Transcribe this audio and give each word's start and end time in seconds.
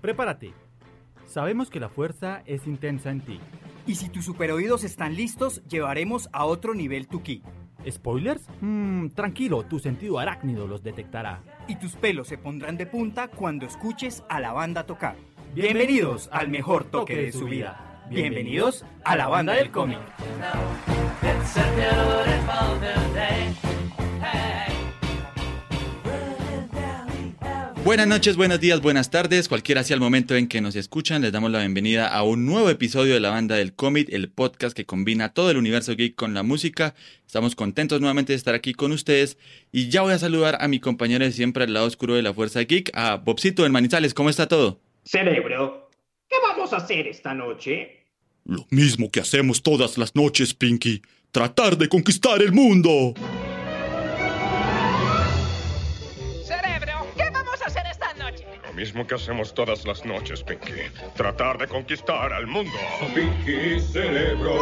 prepárate. 0.00 0.52
Sabemos 1.26 1.70
que 1.70 1.80
la 1.80 1.88
fuerza 1.88 2.42
es 2.46 2.66
intensa 2.66 3.10
en 3.10 3.20
ti. 3.20 3.40
Y 3.86 3.94
si 3.94 4.08
tus 4.08 4.24
superoídos 4.24 4.84
están 4.84 5.14
listos, 5.14 5.62
llevaremos 5.68 6.28
a 6.32 6.44
otro 6.44 6.74
nivel 6.74 7.06
tu 7.06 7.22
ki. 7.22 7.42
¿Spoilers? 7.88 8.42
Mmm, 8.60 9.08
tranquilo, 9.10 9.62
tu 9.62 9.78
sentido 9.78 10.18
arácnido 10.18 10.66
los 10.66 10.82
detectará. 10.82 11.42
Y 11.66 11.76
tus 11.76 11.94
pelos 11.94 12.28
se 12.28 12.36
pondrán 12.36 12.76
de 12.76 12.86
punta 12.86 13.28
cuando 13.28 13.64
escuches 13.66 14.22
a 14.28 14.40
la 14.40 14.52
banda 14.52 14.84
tocar. 14.84 15.16
Bienvenidos 15.54 16.28
al 16.32 16.48
mejor 16.48 16.84
toque 16.84 17.16
de 17.16 17.32
su 17.32 17.46
vida. 17.46 18.04
Bienvenidos 18.10 18.84
a 19.04 19.16
la 19.16 19.28
banda 19.28 19.54
del 19.54 19.70
cómic. 19.70 19.98
Buenas 27.90 28.06
noches, 28.06 28.36
buenos 28.36 28.60
días, 28.60 28.80
buenas 28.80 29.10
tardes, 29.10 29.48
cualquiera 29.48 29.82
sea 29.82 29.96
el 29.96 30.00
momento 30.00 30.36
en 30.36 30.46
que 30.46 30.60
nos 30.60 30.76
escuchan, 30.76 31.22
les 31.22 31.32
damos 31.32 31.50
la 31.50 31.58
bienvenida 31.58 32.06
a 32.06 32.22
un 32.22 32.46
nuevo 32.46 32.70
episodio 32.70 33.14
de 33.14 33.18
la 33.18 33.30
banda 33.30 33.56
del 33.56 33.74
cómic, 33.74 34.06
el 34.12 34.30
podcast 34.30 34.76
que 34.76 34.86
combina 34.86 35.34
todo 35.34 35.50
el 35.50 35.56
universo 35.56 35.96
geek 35.96 36.14
con 36.14 36.32
la 36.32 36.44
música. 36.44 36.94
Estamos 37.26 37.56
contentos 37.56 38.00
nuevamente 38.00 38.32
de 38.32 38.36
estar 38.36 38.54
aquí 38.54 38.74
con 38.74 38.92
ustedes 38.92 39.38
y 39.72 39.88
ya 39.88 40.02
voy 40.02 40.12
a 40.12 40.20
saludar 40.20 40.58
a 40.60 40.68
mi 40.68 40.78
compañero 40.78 41.24
de 41.24 41.32
siempre 41.32 41.64
al 41.64 41.72
lado 41.72 41.86
oscuro 41.86 42.14
de 42.14 42.22
la 42.22 42.32
fuerza 42.32 42.60
geek, 42.60 42.92
a 42.94 43.16
Bobcito 43.16 43.64
del 43.64 43.72
Manizales, 43.72 44.14
¿cómo 44.14 44.30
está 44.30 44.46
todo? 44.46 44.78
Cerebro, 45.02 45.90
¿qué 46.28 46.36
vamos 46.46 46.72
a 46.72 46.76
hacer 46.76 47.08
esta 47.08 47.34
noche? 47.34 48.04
Lo 48.44 48.68
mismo 48.70 49.10
que 49.10 49.18
hacemos 49.18 49.64
todas 49.64 49.98
las 49.98 50.14
noches, 50.14 50.54
Pinky, 50.54 51.02
tratar 51.32 51.76
de 51.76 51.88
conquistar 51.88 52.40
el 52.40 52.52
mundo. 52.52 53.14
Mismo 58.80 59.06
que 59.06 59.14
hacemos 59.14 59.52
todas 59.52 59.86
las 59.86 60.06
noches, 60.06 60.42
Pinky. 60.42 60.72
Tratar 61.14 61.58
de 61.58 61.66
conquistar 61.66 62.32
al 62.32 62.46
mundo. 62.46 62.72
Pinky 63.14 63.78
Cerebro, 63.78 64.54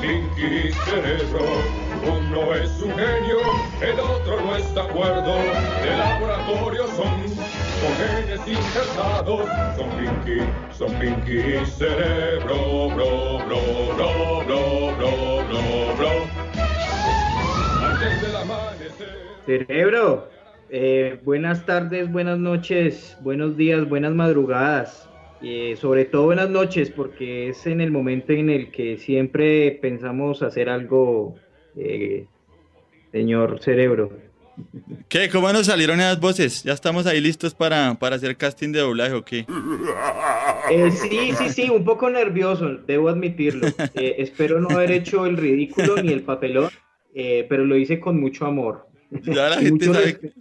Pinky 0.00 0.72
Cerebro. 0.86 1.44
Uno 2.04 2.52
es 2.52 2.68
un 2.82 2.90
genio, 2.90 3.38
el 3.80 4.00
otro 4.00 4.40
no 4.40 4.56
está 4.56 4.82
de 4.82 4.88
acuerdo. 4.88 5.34
De 5.84 5.96
laboratorio 5.96 6.84
son, 6.88 7.28
son 7.78 7.94
genes 8.00 8.40
injertados. 8.44 9.48
Son 9.76 9.88
Pinky, 9.90 10.40
son 10.76 10.92
Pinky 10.98 11.64
Cerebro, 11.64 12.88
bro, 12.88 13.38
bro, 13.46 13.94
bro, 13.94 14.44
bro, 14.46 14.96
bro, 14.96 15.44
bro, 15.46 15.96
bro. 15.96 16.10
Antes 17.86 18.22
del 18.22 18.34
amanecer. 18.34 19.18
Cerebro. 19.46 20.39
Eh, 20.72 21.18
buenas 21.24 21.66
tardes, 21.66 22.12
buenas 22.12 22.38
noches, 22.38 23.16
buenos 23.22 23.56
días, 23.56 23.88
buenas 23.88 24.14
madrugadas. 24.14 25.08
Eh, 25.42 25.76
sobre 25.80 26.04
todo 26.04 26.26
buenas 26.26 26.48
noches, 26.48 26.90
porque 26.90 27.48
es 27.48 27.66
en 27.66 27.80
el 27.80 27.90
momento 27.90 28.32
en 28.32 28.50
el 28.50 28.70
que 28.70 28.96
siempre 28.96 29.72
pensamos 29.82 30.42
hacer 30.42 30.68
algo, 30.68 31.34
eh, 31.76 32.26
señor 33.10 33.60
cerebro. 33.60 34.12
¿Qué? 35.08 35.28
¿Cómo 35.28 35.52
nos 35.52 35.66
salieron 35.66 35.98
esas 35.98 36.20
voces? 36.20 36.62
¿Ya 36.62 36.74
estamos 36.74 37.06
ahí 37.06 37.20
listos 37.20 37.52
para, 37.52 37.94
para 37.94 38.14
hacer 38.16 38.36
casting 38.36 38.70
de 38.70 38.78
doblaje 38.78 39.14
o 39.14 39.24
qué? 39.24 39.46
sí, 40.92 41.32
sí, 41.36 41.48
sí, 41.48 41.70
un 41.70 41.84
poco 41.84 42.10
nervioso, 42.10 42.76
debo 42.86 43.08
admitirlo. 43.08 43.66
espero 43.94 44.60
no 44.60 44.68
haber 44.70 44.92
hecho 44.92 45.26
el 45.26 45.36
ridículo 45.36 46.00
ni 46.00 46.12
el 46.12 46.22
papelón, 46.22 46.70
pero 47.12 47.64
lo 47.64 47.76
hice 47.76 47.98
con 47.98 48.20
mucho 48.20 48.46
amor. 48.46 48.86
Ya 49.10 49.48
la 49.48 49.56
gente 49.60 49.86
sabe, 49.86 50.32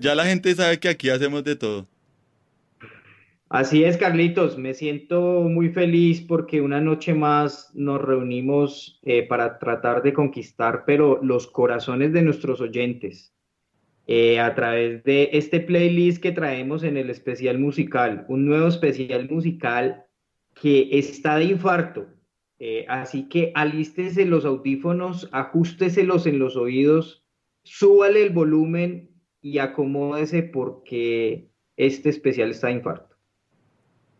ya 0.00 0.14
la 0.14 0.24
gente 0.24 0.54
sabe 0.54 0.78
que 0.78 0.88
aquí 0.88 1.08
hacemos 1.08 1.44
de 1.44 1.56
todo. 1.56 1.88
Así 3.48 3.84
es, 3.84 3.98
Carlitos. 3.98 4.56
Me 4.56 4.72
siento 4.72 5.42
muy 5.42 5.68
feliz 5.68 6.22
porque 6.22 6.62
una 6.62 6.80
noche 6.80 7.12
más 7.12 7.70
nos 7.74 8.00
reunimos 8.00 8.98
eh, 9.02 9.24
para 9.24 9.58
tratar 9.58 10.02
de 10.02 10.14
conquistar, 10.14 10.84
pero 10.86 11.20
los 11.22 11.48
corazones 11.48 12.14
de 12.14 12.22
nuestros 12.22 12.62
oyentes 12.62 13.34
eh, 14.06 14.40
a 14.40 14.54
través 14.54 15.04
de 15.04 15.30
este 15.32 15.60
playlist 15.60 16.20
que 16.20 16.32
traemos 16.32 16.82
en 16.82 16.96
el 16.96 17.08
especial 17.08 17.58
musical, 17.58 18.24
un 18.28 18.46
nuevo 18.46 18.66
especial 18.66 19.28
musical 19.30 20.06
que 20.60 20.88
está 20.98 21.36
de 21.36 21.44
infarto. 21.44 22.06
Eh, 22.58 22.84
así 22.88 23.28
que 23.28 23.52
alístese 23.54 24.24
los 24.24 24.44
audífonos, 24.44 25.28
ajusteselos 25.30 26.26
en 26.26 26.38
los 26.38 26.56
oídos, 26.56 27.24
súbale 27.64 28.22
el 28.22 28.30
volumen 28.30 29.11
y 29.42 29.58
acomódese 29.58 30.44
porque 30.44 31.48
este 31.76 32.08
especial 32.08 32.50
está 32.50 32.68
de 32.68 32.74
infarto. 32.74 33.16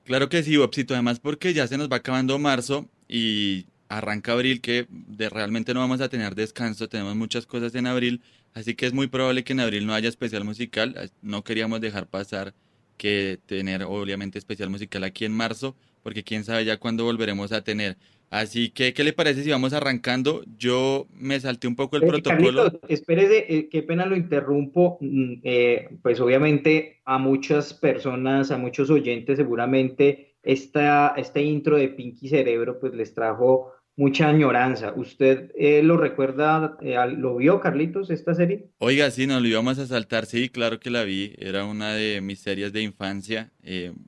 Claro 0.04 0.28
que 0.28 0.42
sí, 0.42 0.56
Bobcito, 0.56 0.94
además 0.94 1.20
porque 1.20 1.54
ya 1.54 1.66
se 1.68 1.78
nos 1.78 1.88
va 1.88 1.96
acabando 1.96 2.38
marzo 2.38 2.88
y 3.08 3.66
arranca 3.88 4.32
abril 4.32 4.60
que 4.60 4.86
de, 4.90 5.28
realmente 5.28 5.72
no 5.74 5.80
vamos 5.80 6.00
a 6.00 6.08
tener 6.08 6.34
descanso, 6.34 6.88
tenemos 6.88 7.14
muchas 7.14 7.46
cosas 7.46 7.74
en 7.76 7.86
abril, 7.86 8.20
así 8.52 8.74
que 8.74 8.86
es 8.86 8.92
muy 8.92 9.06
probable 9.06 9.44
que 9.44 9.52
en 9.52 9.60
abril 9.60 9.86
no 9.86 9.94
haya 9.94 10.08
especial 10.08 10.44
musical, 10.44 11.12
no 11.20 11.44
queríamos 11.44 11.80
dejar 11.80 12.08
pasar 12.08 12.52
que 12.96 13.38
tener 13.46 13.84
obviamente 13.84 14.38
especial 14.38 14.70
musical 14.70 15.04
aquí 15.04 15.24
en 15.24 15.32
marzo, 15.32 15.76
porque 16.02 16.24
quién 16.24 16.44
sabe 16.44 16.64
ya 16.64 16.78
cuándo 16.78 17.04
volveremos 17.04 17.52
a 17.52 17.62
tener. 17.62 17.96
Así 18.32 18.70
que, 18.70 18.94
¿qué 18.94 19.04
le 19.04 19.12
parece 19.12 19.44
si 19.44 19.50
vamos 19.50 19.74
arrancando? 19.74 20.42
Yo 20.56 21.06
me 21.12 21.38
salté 21.38 21.68
un 21.68 21.76
poco 21.76 21.96
el 21.96 22.06
protocolo. 22.06 22.62
Carlitos, 22.62 22.80
espérese, 22.88 23.44
eh, 23.46 23.68
qué 23.70 23.82
pena 23.82 24.06
lo 24.06 24.16
interrumpo. 24.16 24.96
Mm, 25.02 25.34
eh, 25.42 25.90
pues 26.00 26.18
obviamente 26.18 27.02
a 27.04 27.18
muchas 27.18 27.74
personas, 27.74 28.50
a 28.50 28.56
muchos 28.56 28.88
oyentes 28.88 29.36
seguramente 29.36 30.36
esta, 30.42 31.12
este 31.18 31.42
intro 31.42 31.76
de 31.76 31.88
Pinky 31.88 32.30
Cerebro 32.30 32.80
pues 32.80 32.94
les 32.94 33.12
trajo 33.12 33.72
mucha 33.96 34.30
añoranza. 34.30 34.94
¿Usted 34.96 35.52
eh, 35.54 35.82
lo 35.82 35.98
recuerda, 35.98 36.78
lo 37.14 37.36
vio 37.36 37.60
Carlitos 37.60 38.08
esta 38.08 38.34
serie? 38.34 38.70
Oiga, 38.78 39.10
sí, 39.10 39.26
nos 39.26 39.42
lo 39.42 39.48
íbamos 39.48 39.78
a 39.78 39.86
saltar, 39.86 40.24
sí, 40.24 40.48
claro 40.48 40.80
que 40.80 40.88
la 40.88 41.04
vi. 41.04 41.34
Era 41.36 41.66
una 41.66 41.92
de 41.92 42.22
mis 42.22 42.40
series 42.40 42.72
de 42.72 42.80
infancia, 42.80 43.52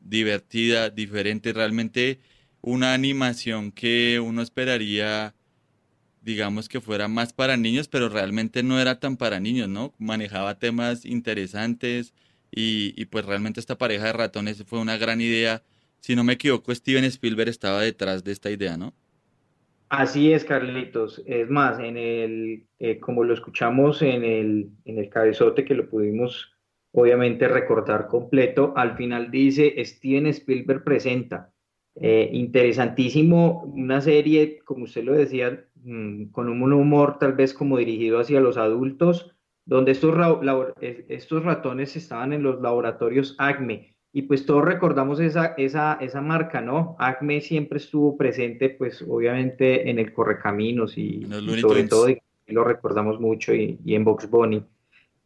divertida, 0.01 0.89
diferente, 0.89 1.53
realmente 1.53 2.21
una 2.65 2.95
animación 2.95 3.73
que 3.73 4.21
uno 4.21 4.41
esperaría, 4.41 5.35
digamos, 6.23 6.69
que 6.69 6.81
fuera 6.81 7.09
más 7.09 7.35
para 7.35 7.59
niños, 7.59 7.89
pero 7.89 8.09
realmente 8.09 8.63
no 8.63 8.81
era 8.81 8.99
tan 8.99 9.19
para 9.19 9.39
niños, 9.39 9.69
¿no? 9.69 9.93
Manejaba 9.99 10.59
temas 10.59 11.05
interesantes 11.05 12.15
y, 12.51 13.05
pues 13.07 13.27
realmente 13.27 13.61
esta 13.61 13.77
pareja 13.77 14.07
de 14.07 14.13
ratones 14.15 14.65
fue 14.65 14.79
una 14.81 14.97
gran 14.97 15.21
idea. 15.21 15.63
Si 16.01 16.17
no 16.17 16.25
me 16.25 16.35
equivoco, 16.35 16.75
Steven 16.75 17.05
Spielberg 17.05 17.51
estaba 17.51 17.83
detrás 17.83 18.25
de 18.25 18.33
esta 18.33 18.51
idea, 18.51 18.79
¿no? 18.79 18.95
Así 19.91 20.33
es, 20.33 20.45
Carlitos. 20.45 21.23
Es 21.27 21.51
más, 21.51 21.79
en 21.79 21.99
el, 21.99 22.67
eh, 22.79 22.99
como 22.99 23.25
lo 23.25 23.35
escuchamos 23.35 24.01
en 24.01 24.25
el, 24.25 24.71
en 24.87 24.99
el 24.99 25.11
cabezote 25.11 25.65
que 25.65 25.75
lo 25.75 25.91
pudimos 25.91 26.51
obviamente 26.93 27.49
recordar 27.49 28.07
completo, 28.07 28.73
al 28.77 28.97
final 28.97 29.31
dice 29.31 29.75
Steven 29.85 30.27
Spielberg 30.29 30.83
presenta. 30.85 31.54
Eh, 31.97 32.31
interesantísimo, 32.33 33.63
una 33.73 34.01
serie, 34.01 34.59
como 34.65 34.85
usted 34.85 35.05
lo 35.05 35.13
decía, 35.13 35.65
mm, 35.85 36.27
con 36.27 36.49
un 36.49 36.73
humor 36.73 37.19
tal 37.21 37.35
vez 37.35 37.55
como 37.55 37.79
dirigido 37.79 38.19
hacia 38.19 38.41
los 38.41 38.57
adultos, 38.57 39.35
donde 39.65 39.93
estos, 39.93 40.15
estos 41.09 41.45
ratones 41.45 41.97
estaban 41.97 42.33
en 42.33 42.43
los 42.43 42.61
laboratorios 42.61 43.37
ACME. 43.39 43.95
Y 44.13 44.23
pues 44.23 44.47
todos 44.47 44.65
recordamos 44.65 45.19
esa, 45.21 45.55
esa, 45.57 45.95
esa 46.01 46.21
marca, 46.21 46.61
¿no? 46.61 46.97
ACME 46.99 47.41
siempre 47.41 47.79
estuvo 47.79 48.17
presente, 48.17 48.71
pues 48.71 49.03
obviamente 49.09 49.89
en 49.89 49.99
el 49.99 50.13
Correcaminos 50.13 50.99
y, 50.99 51.27
sobre 51.61 51.85
todo 51.85 52.09
lo 52.47 52.65
recordamos 52.65 53.21
mucho 53.21 53.55
y, 53.55 53.79
en 53.87 54.05
Box 54.05 54.29
Bunny. 54.29 54.63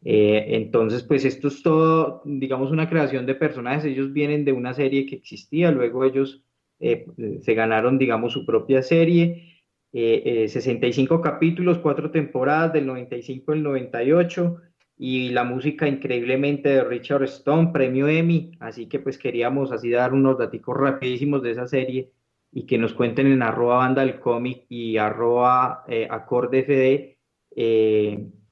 Eh, 0.03 0.45
entonces, 0.55 1.03
pues 1.03 1.25
esto 1.25 1.49
es 1.49 1.61
todo, 1.61 2.21
digamos, 2.25 2.71
una 2.71 2.89
creación 2.89 3.25
de 3.25 3.35
personajes. 3.35 3.85
Ellos 3.85 4.13
vienen 4.13 4.45
de 4.45 4.53
una 4.53 4.73
serie 4.73 5.05
que 5.05 5.15
existía, 5.15 5.71
luego 5.71 6.05
ellos 6.05 6.43
eh, 6.79 7.05
se 7.41 7.53
ganaron, 7.53 7.97
digamos, 7.97 8.33
su 8.33 8.45
propia 8.45 8.81
serie. 8.81 9.45
65 9.91 11.15
eh, 11.15 11.17
eh, 11.17 11.21
capítulos, 11.23 11.79
cuatro 11.79 12.11
temporadas, 12.11 12.73
del 12.73 12.85
95 12.85 13.53
al 13.53 13.63
98, 13.63 14.57
y 14.97 15.29
la 15.29 15.43
música 15.43 15.87
increíblemente 15.87 16.69
de 16.69 16.83
Richard 16.83 17.23
Stone, 17.23 17.71
premio 17.73 18.07
Emmy, 18.07 18.51
así 18.59 18.87
que 18.87 18.99
pues 18.99 19.17
queríamos 19.17 19.71
así 19.71 19.89
dar 19.89 20.13
unos 20.13 20.37
datos 20.37 20.61
rapidísimos 20.77 21.41
de 21.41 21.51
esa 21.51 21.67
serie 21.67 22.11
y 22.51 22.65
que 22.65 22.77
nos 22.77 22.93
cuenten 22.93 23.27
en 23.27 23.41
arroba 23.41 23.77
banda 23.77 24.01
del 24.01 24.19
cómic 24.19 24.65
y 24.69 24.97
arroba 24.97 25.85
acorde 26.09 26.63
FD, 26.63 27.17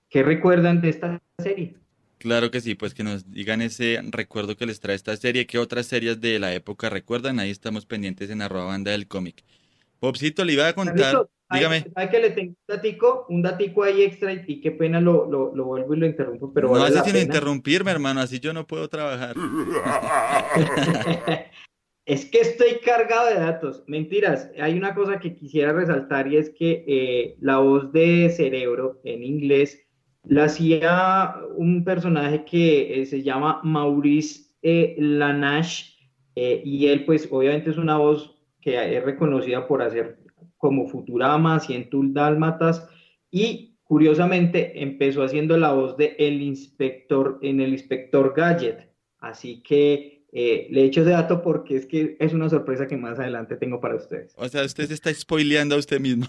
¿qué 0.10 0.24
recuerdan 0.24 0.82
de 0.82 0.90
esta 0.90 1.22
serie? 1.38 1.76
Claro 2.18 2.50
que 2.50 2.62
sí, 2.62 2.76
pues 2.76 2.94
que 2.94 3.04
nos 3.04 3.30
digan 3.32 3.62
ese 3.62 4.02
recuerdo 4.10 4.58
que 4.58 4.66
les 4.66 4.80
trae 4.80 4.96
esta 4.96 5.16
serie, 5.18 5.46
qué 5.46 5.60
otras 5.60 5.86
series 5.86 6.20
de 6.20 6.40
la 6.40 6.54
época 6.54 6.90
recuerdan, 6.90 7.40
ahí 7.40 7.52
estamos 7.52 7.86
pendientes 7.86 8.30
en 8.30 8.42
arroba 8.42 8.66
banda 8.66 8.92
del 8.92 9.08
cómic. 9.08 9.44
Popcito, 10.00 10.44
le 10.44 10.54
iba 10.54 10.68
a 10.68 10.74
contar, 10.74 11.28
dígame. 11.52 11.86
¿Sabe 11.94 12.10
que 12.10 12.20
le 12.20 12.30
tengo 12.32 12.52
un 12.52 12.58
datico, 12.68 13.26
un 13.30 13.42
datico 13.42 13.84
ahí 13.84 14.04
extra 14.04 14.34
y 14.34 14.62
qué 14.62 14.72
pena 14.72 15.00
lo, 15.00 15.30
lo, 15.30 15.56
lo 15.56 15.66
vuelvo 15.66 15.94
y 15.94 15.98
lo 15.98 16.06
interrumpo, 16.06 16.52
pero 16.54 16.68
No 16.68 16.74
vale 16.74 16.86
hace 16.86 16.96
la 16.96 17.04
sino 17.04 17.14
pena. 17.14 17.26
interrumpirme, 17.26 17.92
hermano, 17.92 18.22
así 18.22 18.40
yo 18.40 18.54
no 18.54 18.66
puedo 18.66 18.88
trabajar. 18.90 19.36
Es 22.06 22.24
que 22.24 22.40
estoy 22.40 22.80
cargado 22.86 23.28
de 23.28 23.36
datos. 23.36 23.84
Mentiras. 23.86 24.50
Hay 24.62 24.78
una 24.78 24.96
cosa 24.96 25.20
que 25.20 25.36
quisiera 25.36 25.74
resaltar 25.74 26.32
y 26.32 26.38
es 26.38 26.50
que 26.52 26.86
eh, 26.88 27.36
la 27.42 27.58
voz 27.58 27.92
de 27.92 28.30
Cerebro 28.30 29.02
en 29.04 29.24
inglés 29.24 29.82
la 30.30 30.46
hacía 30.46 31.36
un 31.56 31.84
personaje 31.84 32.44
que 32.46 33.02
eh, 33.02 33.06
se 33.06 33.24
llama 33.24 33.62
Maurice 33.64 34.52
eh, 34.62 34.96
Lanache 34.98 35.94
eh, 36.36 36.62
y 36.64 36.88
él 36.88 37.06
pues 37.06 37.28
obviamente 37.32 37.70
es 37.70 37.78
una 37.78 37.98
voz 37.98 38.36
que 38.62 38.98
es 38.98 39.04
reconocida 39.04 39.68
por 39.68 39.82
hacer 39.82 40.20
como 40.58 40.88
Futurama, 40.88 41.60
Cientul 41.60 42.14
Dálmatas 42.14 42.88
y 43.32 43.78
curiosamente 43.84 44.82
empezó 44.82 45.24
haciendo 45.24 45.58
la 45.58 45.72
voz 45.72 45.96
de 45.98 46.16
el 46.20 46.42
inspector 46.42 47.40
en 47.42 47.62
el 47.62 47.72
inspector 47.72 48.34
Gadget. 48.36 48.90
Así 49.20 49.62
que 49.64 50.26
eh, 50.34 50.68
le 50.70 50.84
echo 50.84 51.02
ese 51.02 51.12
dato 51.12 51.42
porque 51.42 51.78
es 51.78 51.86
que 51.86 52.18
es 52.20 52.34
una 52.34 52.50
sorpresa 52.50 52.88
que 52.88 52.98
más 52.98 53.18
adelante 53.18 53.56
tengo 53.56 53.80
para 53.80 53.96
ustedes. 53.96 54.34
O 54.36 54.48
sea, 54.50 54.64
usted 54.66 54.86
se 54.88 54.94
está 54.94 55.14
spoileando 55.14 55.76
a 55.76 55.80
usted 55.80 56.00
mismo. 56.00 56.26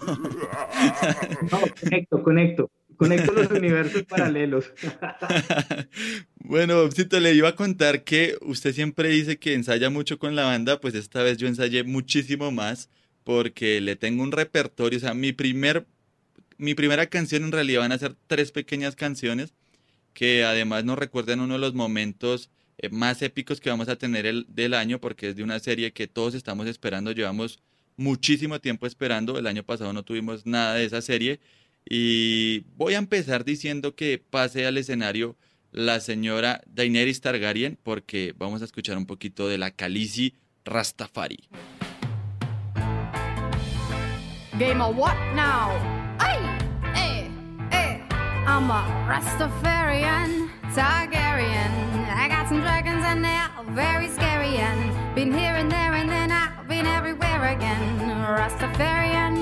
No, 1.51 1.59
conecto, 1.81 2.23
conecto. 2.23 2.71
Conecto 2.99 3.31
los 3.31 3.49
universos 3.49 4.03
paralelos. 4.03 4.71
Bueno, 6.41 6.81
Bobcito, 6.81 7.19
le 7.19 7.35
iba 7.35 7.49
a 7.49 7.55
contar 7.55 8.03
que 8.03 8.35
usted 8.41 8.73
siempre 8.73 9.09
dice 9.09 9.37
que 9.37 9.53
ensaya 9.53 9.91
mucho 9.91 10.17
con 10.17 10.35
la 10.35 10.45
banda, 10.45 10.81
pues 10.81 10.95
esta 10.95 11.21
vez 11.21 11.37
yo 11.37 11.47
ensayé 11.47 11.83
muchísimo 11.83 12.51
más 12.51 12.89
porque 13.23 13.79
le 13.81 13.95
tengo 13.95 14.23
un 14.23 14.31
repertorio, 14.31 14.97
o 14.97 14.99
sea, 14.99 15.13
mi 15.13 15.31
primer, 15.31 15.85
mi 16.57 16.73
primera 16.73 17.05
canción 17.05 17.43
en 17.43 17.51
realidad 17.51 17.81
van 17.81 17.91
a 17.91 17.99
ser 17.99 18.15
tres 18.25 18.51
pequeñas 18.51 18.95
canciones 18.95 19.53
que 20.13 20.43
además 20.43 20.85
nos 20.85 20.97
recuerdan 20.97 21.39
uno 21.39 21.53
de 21.53 21.59
los 21.59 21.75
momentos 21.75 22.49
eh, 22.79 22.89
más 22.89 23.21
épicos 23.21 23.61
que 23.61 23.69
vamos 23.69 23.87
a 23.87 23.95
tener 23.95 24.25
el, 24.25 24.47
del 24.49 24.73
año 24.73 24.99
porque 24.99 25.29
es 25.29 25.35
de 25.35 25.43
una 25.43 25.59
serie 25.59 25.93
que 25.93 26.07
todos 26.07 26.33
estamos 26.33 26.65
esperando, 26.65 27.11
llevamos 27.11 27.61
muchísimo 27.95 28.59
tiempo 28.59 28.87
esperando, 28.87 29.37
el 29.37 29.45
año 29.45 29.63
pasado 29.63 29.93
no 29.93 30.01
tuvimos 30.03 30.47
nada 30.47 30.73
de 30.73 30.85
esa 30.85 31.01
serie 31.03 31.39
y 31.85 32.65
voy 32.75 32.93
a 32.93 32.97
empezar 32.97 33.45
diciendo 33.45 33.95
que 33.95 34.17
pase 34.17 34.65
al 34.65 34.77
escenario 34.77 35.37
la 35.71 35.99
señora 35.99 36.61
Daenerys 36.67 37.21
Targaryen 37.21 37.77
porque 37.81 38.33
vamos 38.37 38.61
a 38.61 38.65
escuchar 38.65 38.97
un 38.97 39.05
poquito 39.05 39.47
de 39.47 39.57
la 39.57 39.71
Khaleesi 39.71 40.35
Rastafari. 40.65 41.47
Game 44.57 44.81
of 44.81 44.97
what 44.97 45.15
now? 45.35 45.71
Ay, 46.19 46.37
eh, 46.95 47.29
eh. 47.71 48.01
I'm 48.45 48.69
a 48.69 48.83
Rastafarian, 49.07 50.49
Targaryen. 50.75 51.71
I 52.13 52.27
got 52.27 52.49
some 52.49 52.59
dragons 52.59 53.05
and 53.05 53.23
they're 53.23 53.49
very 53.73 54.09
scary. 54.09 54.57
And 54.57 55.15
been 55.15 55.31
here 55.31 55.55
and 55.55 55.71
there 55.71 55.93
and 55.93 56.09
then 56.09 56.31
I've 56.31 56.58
been 56.79 56.87
everywhere 56.87 57.43
again. 57.55 57.83
Rastafarian, 58.39 59.35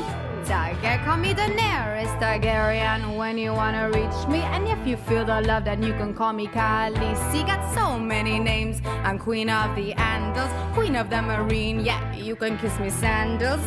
Targaryen. 0.45 1.05
Call 1.05 1.17
me 1.17 1.33
Daenerys 1.35 2.11
Targaryen 2.19 3.15
when 3.15 3.37
you 3.37 3.53
wanna 3.53 3.91
reach 3.91 4.19
me. 4.27 4.39
And 4.53 4.67
if 4.67 4.81
you 4.87 4.97
feel 4.97 5.23
the 5.23 5.41
love, 5.41 5.65
then 5.65 5.83
you 5.83 5.93
can 5.93 6.15
call 6.15 6.33
me 6.33 6.47
Khaleesi. 6.47 7.45
Got 7.45 7.61
so 7.75 7.99
many 7.99 8.39
names. 8.39 8.81
I'm 9.03 9.19
Queen 9.19 9.49
of 9.51 9.75
the 9.75 9.93
Andals, 9.93 10.51
Queen 10.73 10.95
of 10.95 11.11
the 11.11 11.21
Marine. 11.21 11.85
Yeah, 11.85 12.01
you 12.15 12.35
can 12.35 12.57
kiss 12.57 12.79
me 12.79 12.89
sandals. 12.89 13.61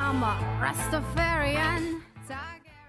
I'm 0.00 0.22
a 0.22 0.32
Rastafarian. 0.62 2.00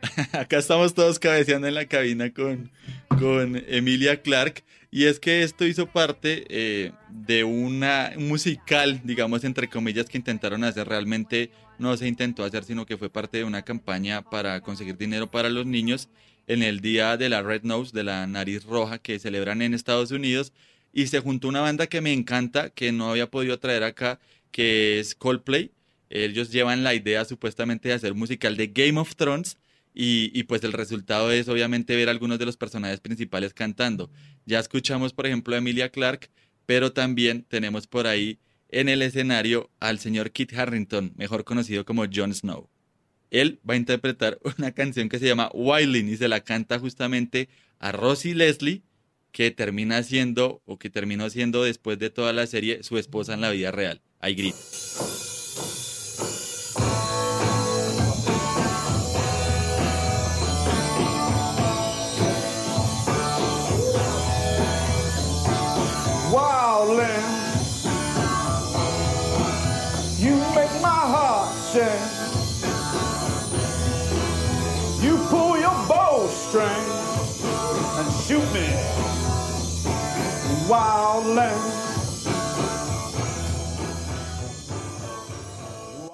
Acá 0.32 0.58
estamos 0.58 0.94
todos 0.94 1.20
cabeceando 1.20 1.68
en 1.68 1.76
la 1.76 1.86
cabina 1.86 2.30
con, 2.30 2.72
con 3.20 3.62
Emilia 3.68 4.22
Clark. 4.22 4.64
Y 4.92 5.06
es 5.06 5.20
que 5.20 5.44
esto 5.44 5.66
hizo 5.66 5.86
parte 5.88 6.46
eh, 6.50 6.92
de 7.10 7.44
una 7.44 8.12
un 8.18 8.28
musical, 8.28 9.02
digamos, 9.04 9.44
entre 9.44 9.70
comillas, 9.70 10.08
que 10.08 10.18
intentaron 10.18 10.64
hacer. 10.64 10.88
Realmente 10.88 11.52
no 11.78 11.96
se 11.96 12.08
intentó 12.08 12.44
hacer, 12.44 12.64
sino 12.64 12.86
que 12.86 12.98
fue 12.98 13.10
parte 13.10 13.38
de 13.38 13.44
una 13.44 13.62
campaña 13.62 14.24
para 14.24 14.62
conseguir 14.62 14.98
dinero 14.98 15.30
para 15.30 15.50
los 15.50 15.66
niños 15.68 16.10
en 16.48 16.64
el 16.64 16.80
día 16.82 17.18
de 17.18 17.30
la 17.30 17.44
Red 17.44 17.64
Nose, 17.64 17.92
de 17.94 18.04
la 18.04 18.26
nariz 18.26 18.66
roja, 18.66 18.98
que 18.98 19.20
celebran 19.20 19.62
en 19.62 19.76
Estados 19.76 20.10
Unidos. 20.10 20.54
Y 20.92 21.06
se 21.06 21.20
juntó 21.20 21.48
una 21.50 21.62
banda 21.62 21.86
que 21.86 22.02
me 22.02 22.12
encanta, 22.12 22.72
que 22.72 22.92
no 22.92 23.12
había 23.12 23.30
podido 23.30 23.60
traer 23.60 23.84
acá, 23.84 24.20
que 24.52 25.00
es 25.00 25.14
Coldplay. 25.14 25.72
Ellos 26.10 26.52
llevan 26.52 26.84
la 26.84 26.96
idea 26.96 27.26
supuestamente 27.26 27.90
de 27.90 27.94
hacer 27.94 28.16
musical 28.16 28.58
de 28.58 28.68
Game 28.68 29.00
of 29.00 29.16
Thrones 29.16 29.59
y, 29.94 30.44
pues 30.44 30.64
el 30.64 30.74
resultado 30.74 31.32
es 31.32 31.50
obviamente 31.50 31.96
ver 31.96 32.10
algunos 32.10 32.40
de 32.40 32.46
los 32.46 32.58
personajes 32.58 33.00
principales 33.00 33.54
cantando. 33.54 34.10
Ya 34.46 34.60
escuchamos 34.60 35.14
por 35.14 35.26
ejemplo 35.26 35.56
a 35.56 35.58
Emilia 35.58 35.90
Clark, 35.90 36.30
pero 36.66 36.94
también 36.94 37.46
tenemos 37.50 37.88
por 37.88 38.08
ahí 38.08 38.40
en 38.70 38.88
el 38.88 39.02
escenario 39.02 39.70
al 39.80 40.00
señor 40.00 40.32
Kit 40.32 40.54
Harrington, 40.54 41.14
mejor 41.16 41.44
conocido 41.44 41.86
como 41.86 42.06
Jon 42.12 42.34
Snow. 42.34 42.70
Él 43.32 43.60
va 43.68 43.74
a 43.74 43.78
interpretar 43.78 44.40
una 44.58 44.72
canción 44.72 45.10
que 45.10 45.20
se 45.20 45.28
llama 45.28 45.50
Wilding 45.54 46.10
y 46.10 46.18
se 46.18 46.28
la 46.28 46.42
canta 46.42 46.80
justamente 46.80 47.50
a 47.80 47.92
Rosie 47.92 48.36
Leslie, 48.36 48.84
que 49.32 49.52
termina 49.52 50.02
siendo 50.04 50.62
o 50.66 50.80
que 50.80 50.90
terminó 50.90 51.30
siendo 51.30 51.64
después 51.64 52.00
de 52.00 52.10
toda 52.10 52.34
la 52.34 52.48
serie 52.48 52.84
su 52.84 52.98
esposa 52.98 53.34
en 53.34 53.42
la 53.42 53.52
vida 53.52 53.72
real. 53.72 54.02
Hay 54.20 54.36
gritos. 54.36 55.29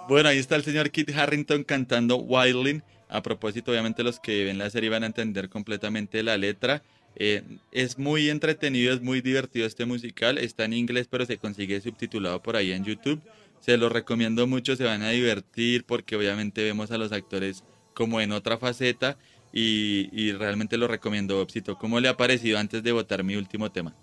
Bueno, 0.07 0.29
ahí 0.29 0.37
está 0.37 0.55
el 0.55 0.63
señor 0.63 0.91
Kit 0.91 1.09
Harrington 1.15 1.63
cantando 1.63 2.17
Wildling. 2.17 2.83
A 3.09 3.23
propósito, 3.23 3.71
obviamente 3.71 4.03
los 4.03 4.19
que 4.19 4.43
ven 4.43 4.57
la 4.57 4.69
serie 4.69 4.89
van 4.89 5.03
a 5.03 5.07
entender 5.07 5.49
completamente 5.49 6.21
la 6.21 6.37
letra. 6.37 6.83
Eh, 7.15 7.41
es 7.71 7.97
muy 7.97 8.29
entretenido, 8.29 8.93
es 8.93 9.01
muy 9.01 9.21
divertido 9.21 9.65
este 9.65 9.85
musical. 9.85 10.37
Está 10.37 10.65
en 10.65 10.73
inglés, 10.73 11.07
pero 11.09 11.25
se 11.25 11.37
consigue 11.37 11.81
subtitulado 11.81 12.41
por 12.41 12.55
ahí 12.55 12.71
en 12.71 12.83
YouTube. 12.83 13.21
Se 13.59 13.77
lo 13.77 13.89
recomiendo 13.89 14.45
mucho, 14.45 14.75
se 14.75 14.83
van 14.83 15.01
a 15.01 15.09
divertir 15.09 15.85
porque 15.85 16.15
obviamente 16.15 16.63
vemos 16.63 16.91
a 16.91 16.97
los 16.97 17.11
actores 17.11 17.63
como 17.95 18.21
en 18.21 18.31
otra 18.31 18.57
faceta 18.57 19.17
y, 19.51 20.33
realmente 20.33 20.77
lo 20.77 20.87
recomiendo. 20.87 21.47
¿Cómo 21.79 21.99
le 21.99 22.09
ha 22.09 22.17
parecido 22.17 22.59
antes 22.59 22.83
de 22.83 22.91
votar 22.91 23.23
mi 23.23 23.37
último 23.37 23.71
tema? 23.71 23.95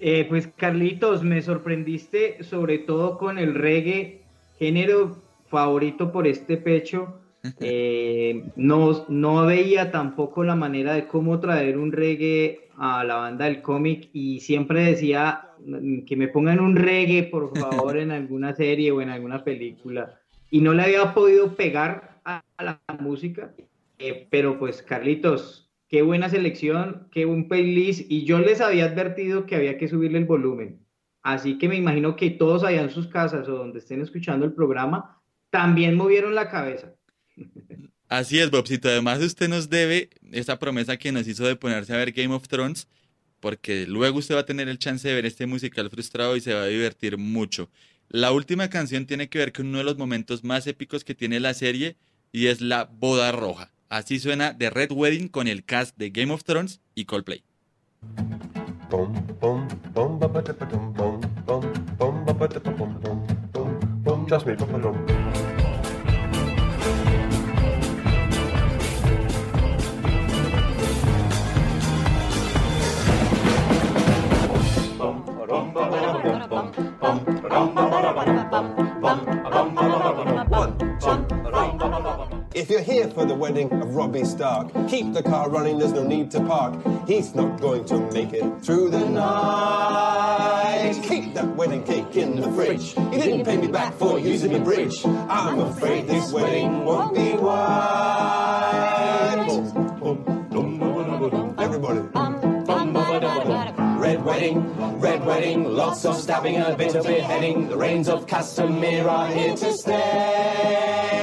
Eh, 0.00 0.26
pues 0.28 0.48
Carlitos, 0.48 1.22
me 1.22 1.40
sorprendiste 1.40 2.42
sobre 2.42 2.78
todo 2.78 3.16
con 3.16 3.38
el 3.38 3.54
reggae, 3.54 4.23
género 4.58 5.22
favorito 5.46 6.12
por 6.12 6.26
este 6.26 6.56
pecho. 6.56 7.20
Eh, 7.60 8.42
no, 8.56 9.04
no 9.08 9.44
veía 9.44 9.90
tampoco 9.90 10.44
la 10.44 10.56
manera 10.56 10.94
de 10.94 11.06
cómo 11.06 11.40
traer 11.40 11.76
un 11.76 11.92
reggae 11.92 12.70
a 12.78 13.04
la 13.04 13.16
banda 13.16 13.44
del 13.44 13.60
cómic 13.60 14.08
y 14.14 14.40
siempre 14.40 14.82
decía 14.82 15.50
mm, 15.64 16.04
que 16.06 16.16
me 16.16 16.28
pongan 16.28 16.60
un 16.60 16.74
reggae, 16.74 17.24
por 17.24 17.56
favor, 17.56 17.98
en 17.98 18.10
alguna 18.12 18.54
serie 18.54 18.90
o 18.92 19.02
en 19.02 19.10
alguna 19.10 19.44
película. 19.44 20.20
Y 20.50 20.60
no 20.60 20.72
le 20.72 20.84
había 20.84 21.12
podido 21.12 21.54
pegar 21.54 22.20
a, 22.24 22.42
a 22.56 22.64
la 22.64 22.80
música, 22.98 23.52
eh, 23.98 24.26
pero 24.30 24.58
pues 24.58 24.82
Carlitos, 24.82 25.70
qué 25.88 26.02
buena 26.02 26.28
selección, 26.28 27.08
qué 27.12 27.26
buen 27.26 27.48
playlist. 27.48 28.10
Y 28.10 28.24
yo 28.24 28.38
les 28.38 28.60
había 28.60 28.86
advertido 28.86 29.46
que 29.46 29.56
había 29.56 29.76
que 29.78 29.88
subirle 29.88 30.18
el 30.18 30.24
volumen. 30.24 30.83
Así 31.24 31.56
que 31.56 31.68
me 31.68 31.76
imagino 31.76 32.16
que 32.16 32.30
todos 32.30 32.62
allá 32.62 32.82
en 32.82 32.90
sus 32.90 33.08
casas 33.08 33.48
o 33.48 33.56
donde 33.56 33.78
estén 33.78 34.02
escuchando 34.02 34.44
el 34.44 34.52
programa 34.52 35.20
también 35.48 35.96
movieron 35.96 36.34
la 36.34 36.50
cabeza. 36.50 36.94
Así 38.08 38.38
es, 38.38 38.50
Bobcito. 38.50 38.88
Además, 38.88 39.20
usted 39.22 39.48
nos 39.48 39.70
debe 39.70 40.10
esa 40.30 40.58
promesa 40.58 40.98
que 40.98 41.12
nos 41.12 41.26
hizo 41.26 41.46
de 41.46 41.56
ponerse 41.56 41.94
a 41.94 41.96
ver 41.96 42.12
Game 42.12 42.34
of 42.34 42.46
Thrones, 42.46 42.88
porque 43.40 43.86
luego 43.86 44.18
usted 44.18 44.34
va 44.34 44.40
a 44.40 44.46
tener 44.46 44.68
el 44.68 44.78
chance 44.78 45.08
de 45.08 45.14
ver 45.14 45.24
este 45.24 45.46
musical 45.46 45.88
frustrado 45.88 46.36
y 46.36 46.42
se 46.42 46.52
va 46.52 46.62
a 46.62 46.66
divertir 46.66 47.16
mucho. 47.16 47.70
La 48.10 48.30
última 48.30 48.68
canción 48.68 49.06
tiene 49.06 49.30
que 49.30 49.38
ver 49.38 49.52
con 49.52 49.66
uno 49.68 49.78
de 49.78 49.84
los 49.84 49.96
momentos 49.96 50.44
más 50.44 50.66
épicos 50.66 51.04
que 51.04 51.14
tiene 51.14 51.40
la 51.40 51.54
serie 51.54 51.96
y 52.32 52.48
es 52.48 52.60
la 52.60 52.84
boda 52.84 53.32
roja. 53.32 53.72
Así 53.88 54.18
suena 54.18 54.58
The 54.58 54.68
Red 54.68 54.92
Wedding 54.92 55.28
con 55.28 55.48
el 55.48 55.64
cast 55.64 55.96
de 55.96 56.10
Game 56.10 56.32
of 56.34 56.44
Thrones 56.44 56.82
y 56.94 57.06
Coldplay. 57.06 57.42
Just 64.26 64.46
me. 64.46 64.54
Bum, 64.54 64.66
bum, 75.26 75.46
bum, 75.46 75.72
bum, 75.72 75.92
bum, 76.48 76.48
bum, 76.48 76.72
bum, 77.00 77.24
bum, 77.44 77.74
bum, 77.74 77.94
bum, 77.94 78.46
bum, 78.50 79.24
bum, 79.44 79.74
bum, 79.74 79.83
if 82.54 82.70
you're 82.70 82.82
here 82.82 83.08
for 83.08 83.24
the 83.24 83.34
wedding 83.34 83.72
of 83.72 83.96
Robbie 83.96 84.24
Stark, 84.24 84.72
keep 84.88 85.12
the 85.12 85.24
car 85.24 85.50
running, 85.50 85.76
there's 85.76 85.90
no 85.92 86.04
need 86.06 86.30
to 86.30 86.40
park. 86.40 86.80
He's 87.04 87.34
not 87.34 87.60
going 87.60 87.84
to 87.86 87.98
make 88.12 88.32
it 88.32 88.60
through 88.62 88.90
the 88.90 89.00
night. 89.08 90.92
Keep 91.02 91.34
that 91.34 91.48
wedding 91.56 91.82
cake 91.82 92.14
in 92.16 92.40
the 92.40 92.48
fridge. 92.52 92.92
He 92.92 93.20
didn't 93.20 93.44
pay 93.44 93.56
me 93.56 93.66
back 93.66 93.94
for 93.94 94.20
using 94.20 94.52
the 94.52 94.60
bridge. 94.60 95.04
I'm 95.04 95.58
afraid 95.58 96.06
this 96.06 96.30
wedding 96.30 96.84
won't 96.84 97.12
be 97.12 97.32
white. 97.32 97.64
Everybody. 101.58 102.02
Red 103.98 104.24
wedding, 104.24 105.00
red 105.00 105.26
wedding, 105.26 105.64
lots 105.64 106.04
of 106.04 106.14
stabbing, 106.16 106.56
a 106.60 106.76
bit 106.76 106.94
of 106.94 107.04
beheading. 107.04 107.68
The 107.68 107.76
reigns 107.76 108.08
of 108.08 108.26
Castamere 108.26 109.06
are 109.06 109.26
here 109.26 109.56
to 109.56 109.72
stay. 109.72 111.14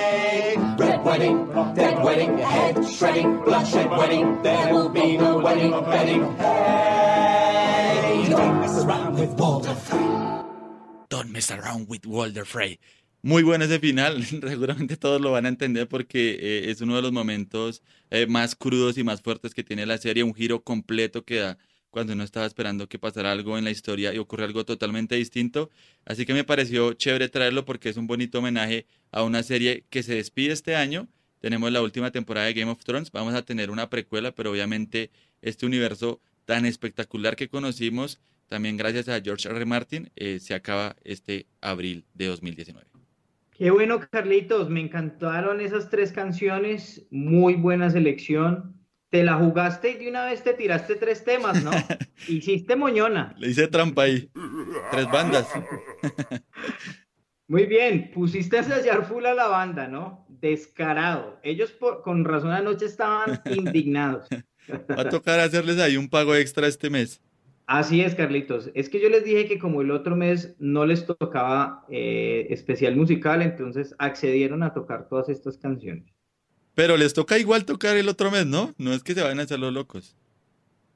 Don't 8.29 8.59
mess 8.61 8.77
around 8.79 9.19
with 9.19 9.33
Walter 9.39 9.75
Frey. 9.75 10.43
Don't 11.09 11.31
mess 11.31 11.51
around 11.51 11.89
with 11.89 12.05
Walter 12.05 12.45
Frey. 12.45 12.79
Muy 13.23 13.43
bueno 13.43 13.65
ese 13.65 13.79
final, 13.79 14.23
seguramente 14.25 14.97
todos 14.97 15.21
lo 15.21 15.31
van 15.31 15.45
a 15.45 15.49
entender 15.49 15.87
porque 15.87 16.37
eh, 16.39 16.71
es 16.71 16.81
uno 16.81 16.95
de 16.95 17.03
los 17.03 17.11
momentos 17.11 17.83
eh, 18.09 18.25
más 18.25 18.55
crudos 18.55 18.97
y 18.97 19.03
más 19.03 19.21
fuertes 19.21 19.53
que 19.53 19.63
tiene 19.63 19.85
la 19.85 19.97
serie, 19.97 20.23
un 20.23 20.33
giro 20.33 20.63
completo 20.63 21.23
que 21.23 21.37
da 21.37 21.57
cuando 21.91 22.13
uno 22.13 22.23
estaba 22.23 22.45
esperando 22.45 22.87
que 22.87 22.97
pasara 22.97 23.31
algo 23.31 23.57
en 23.57 23.65
la 23.65 23.69
historia 23.69 24.13
y 24.13 24.17
ocurre 24.17 24.45
algo 24.45 24.65
totalmente 24.65 25.15
distinto. 25.15 25.69
Así 26.05 26.25
que 26.25 26.33
me 26.33 26.43
pareció 26.43 26.93
chévere 26.93 27.29
traerlo 27.29 27.65
porque 27.65 27.89
es 27.89 27.97
un 27.97 28.07
bonito 28.07 28.39
homenaje 28.39 28.87
a 29.11 29.23
una 29.23 29.43
serie 29.43 29.85
que 29.89 30.01
se 30.01 30.15
despide 30.15 30.53
este 30.53 30.75
año. 30.75 31.07
Tenemos 31.39 31.71
la 31.71 31.81
última 31.81 32.11
temporada 32.11 32.47
de 32.47 32.53
Game 32.53 32.71
of 32.71 32.83
Thrones, 32.83 33.11
vamos 33.11 33.33
a 33.33 33.43
tener 33.43 33.69
una 33.69 33.89
precuela, 33.89 34.31
pero 34.31 34.51
obviamente 34.51 35.11
este 35.41 35.65
universo 35.65 36.21
tan 36.45 36.65
espectacular 36.65 37.35
que 37.35 37.49
conocimos, 37.49 38.19
también 38.47 38.77
gracias 38.77 39.09
a 39.09 39.21
George 39.21 39.49
R. 39.49 39.65
Martin, 39.65 40.11
eh, 40.15 40.39
se 40.39 40.53
acaba 40.53 40.95
este 41.03 41.47
abril 41.59 42.05
de 42.13 42.27
2019. 42.27 42.87
Qué 43.51 43.69
bueno, 43.69 43.99
Carlitos, 44.11 44.69
me 44.69 44.81
encantaron 44.81 45.61
esas 45.61 45.89
tres 45.89 46.11
canciones, 46.11 47.05
muy 47.09 47.55
buena 47.55 47.89
selección 47.89 48.80
te 49.11 49.23
la 49.23 49.35
jugaste 49.35 49.91
y 49.91 49.97
de 49.97 50.09
una 50.09 50.25
vez 50.25 50.41
te 50.41 50.53
tiraste 50.53 50.95
tres 50.95 51.23
temas, 51.23 51.61
¿no? 51.63 51.71
Hiciste 52.27 52.77
moñona. 52.77 53.35
Le 53.37 53.49
hice 53.49 53.67
trampa 53.67 54.03
ahí. 54.03 54.31
Tres 54.89 55.11
bandas. 55.11 55.47
Muy 57.47 57.65
bien, 57.65 58.09
pusiste 58.13 58.57
a 58.57 58.63
sellar 58.63 59.05
full 59.05 59.25
a 59.25 59.33
la 59.33 59.47
banda, 59.47 59.89
¿no? 59.89 60.25
Descarado. 60.29 61.39
Ellos 61.43 61.71
por, 61.71 62.01
con 62.01 62.23
razón 62.23 62.51
anoche 62.51 62.85
estaban 62.85 63.41
indignados. 63.53 64.29
Va 64.89 65.01
a 65.01 65.09
tocar 65.09 65.41
hacerles 65.41 65.77
ahí 65.79 65.97
un 65.97 66.09
pago 66.09 66.33
extra 66.33 66.65
este 66.65 66.89
mes. 66.89 67.21
Así 67.67 67.99
es, 67.99 68.15
Carlitos. 68.15 68.71
Es 68.75 68.87
que 68.87 69.01
yo 69.01 69.09
les 69.09 69.25
dije 69.25 69.45
que 69.45 69.59
como 69.59 69.81
el 69.81 69.91
otro 69.91 70.15
mes 70.15 70.55
no 70.57 70.85
les 70.85 71.05
tocaba 71.05 71.85
eh, 71.89 72.47
especial 72.49 72.95
musical, 72.95 73.41
entonces 73.41 73.93
accedieron 73.99 74.63
a 74.63 74.73
tocar 74.73 75.09
todas 75.09 75.27
estas 75.27 75.57
canciones. 75.57 76.05
Pero 76.75 76.97
les 76.97 77.13
toca 77.13 77.37
igual 77.37 77.65
tocar 77.65 77.97
el 77.97 78.09
otro 78.09 78.31
mes, 78.31 78.45
¿no? 78.45 78.73
No 78.77 78.93
es 78.93 79.03
que 79.03 79.13
se 79.13 79.21
vayan 79.21 79.39
a 79.39 79.43
hacer 79.43 79.59
los 79.59 79.73
locos. 79.73 80.15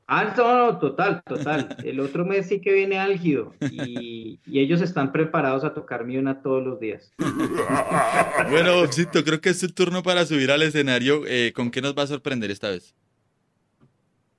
Ah, 0.08 0.36
no, 0.38 0.66
no, 0.72 0.78
total, 0.78 1.24
total. 1.26 1.78
El 1.84 2.00
otro 2.00 2.26
mes 2.26 2.48
sí 2.48 2.62
que 2.62 2.72
viene 2.74 3.00
álgido 3.00 3.56
y, 3.72 4.40
y 4.46 4.60
ellos 4.60 4.82
están 4.82 5.12
preparados 5.12 5.64
a 5.64 5.74
tocar 5.74 6.06
Miona 6.06 6.44
todos 6.44 6.64
los 6.64 6.80
días. 6.80 7.12
bueno, 8.52 8.76
Bobcito, 8.76 9.24
creo 9.24 9.42
que 9.42 9.50
es 9.50 9.64
el 9.64 9.74
turno 9.74 10.04
para 10.04 10.26
subir 10.28 10.52
al 10.52 10.62
escenario. 10.62 11.24
Eh, 11.26 11.54
¿Con 11.56 11.72
qué 11.72 11.82
nos 11.82 11.98
va 11.98 12.04
a 12.04 12.08
sorprender 12.08 12.52
esta 12.52 12.70
vez? 12.70 12.94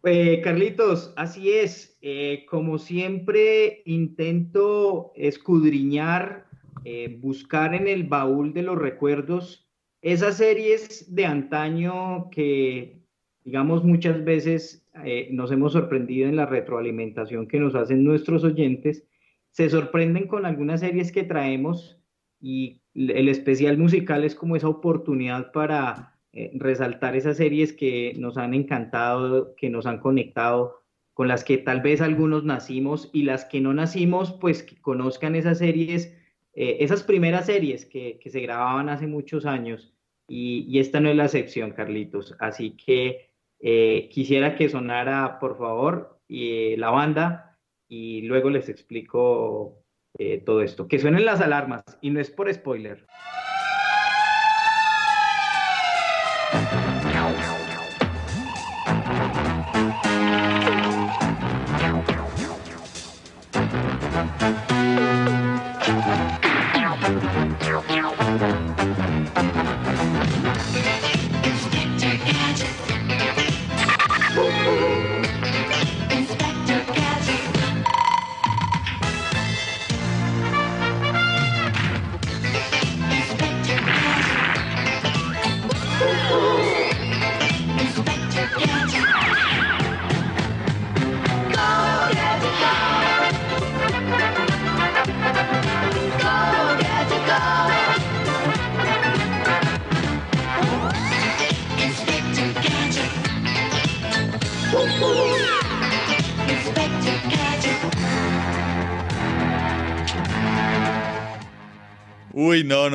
Eh, 0.05 0.41
Carlitos, 0.41 1.13
así 1.17 1.51
es. 1.51 1.99
Eh, 2.01 2.47
como 2.49 2.79
siempre, 2.79 3.83
intento 3.87 5.11
escudriñar, 5.17 6.47
eh, 6.85 7.19
buscar 7.21 7.75
en 7.75 7.89
el 7.89 8.05
baúl 8.05 8.53
de 8.55 8.63
los 8.63 8.79
recuerdos 8.79 9.66
esas 10.07 10.37
series 10.37 11.13
de 11.13 11.27
antaño 11.27 12.31
que, 12.31 13.03
digamos, 13.43 13.83
muchas 13.83 14.25
veces 14.25 14.89
eh, 15.05 15.31
nos 15.33 15.51
hemos 15.51 15.73
sorprendido 15.73 16.29
en 16.29 16.37
la 16.37 16.47
retroalimentación 16.47 17.49
que 17.49 17.59
nos 17.59 17.75
hacen 17.75 18.05
nuestros 18.05 18.45
oyentes, 18.45 19.05
se 19.51 19.69
sorprenden 19.69 20.29
con 20.29 20.47
algunas 20.47 20.79
series 20.79 21.11
que 21.11 21.25
traemos 21.25 22.01
y 22.41 22.83
el 22.95 23.29
especial 23.29 23.79
musical 23.79 24.23
es 24.23 24.37
como 24.37 24.55
esa 24.55 24.69
oportunidad 24.69 25.51
para 25.51 26.17
eh, 26.33 26.53
resaltar 26.55 27.17
esas 27.17 27.39
series 27.39 27.73
que 27.73 28.15
nos 28.17 28.37
han 28.37 28.55
encantado, 28.55 29.57
que 29.57 29.71
nos 29.71 29.87
han 29.87 29.99
conectado, 29.99 30.85
con 31.15 31.27
las 31.27 31.43
que 31.43 31.59
tal 31.59 31.81
vez 31.81 32.01
algunos 32.01 32.45
nacimos 32.45 33.11
y 33.13 33.25
las 33.25 33.45
que 33.45 33.61
no 33.61 33.75
nacimos, 33.75 34.35
pues 34.35 34.63
que 34.63 34.81
conozcan 34.81 35.35
esas 35.35 35.59
series, 35.59 36.17
eh, 36.53 36.77
esas 36.79 37.03
primeras 37.03 37.47
series 37.47 37.85
que, 37.85 38.21
que 38.21 38.31
se 38.31 38.41
grababan 38.41 38.89
hace 38.89 39.09
muchos 39.09 39.47
años 39.47 39.95
y, 40.29 40.79
esta 40.79 41.01
no 41.01 41.09
es 41.09 41.17
la 41.17 41.25
excepción, 41.25 41.73
Carlitos. 41.73 42.35
Así 42.39 42.73
que 42.73 43.31
eh, 43.61 44.09
quisiera 44.11 44.57
que 44.57 44.69
sonara, 44.69 45.39
por 45.39 45.57
favor, 45.57 46.21
eh, 46.29 46.75
la 46.79 46.91
banda 46.91 47.59
y 47.89 48.23
luego 48.23 48.51
les 48.51 48.69
explico 48.69 49.85
eh, 50.19 50.39
todo 50.45 50.63
esto. 50.63 50.89
Que 50.89 50.99
suenen 50.99 51.25
las 51.25 51.41
alarmas 51.41 51.85
y 52.01 52.11
no 52.11 52.21
es 52.21 52.31
por 52.31 52.53
spoiler. 52.53 53.07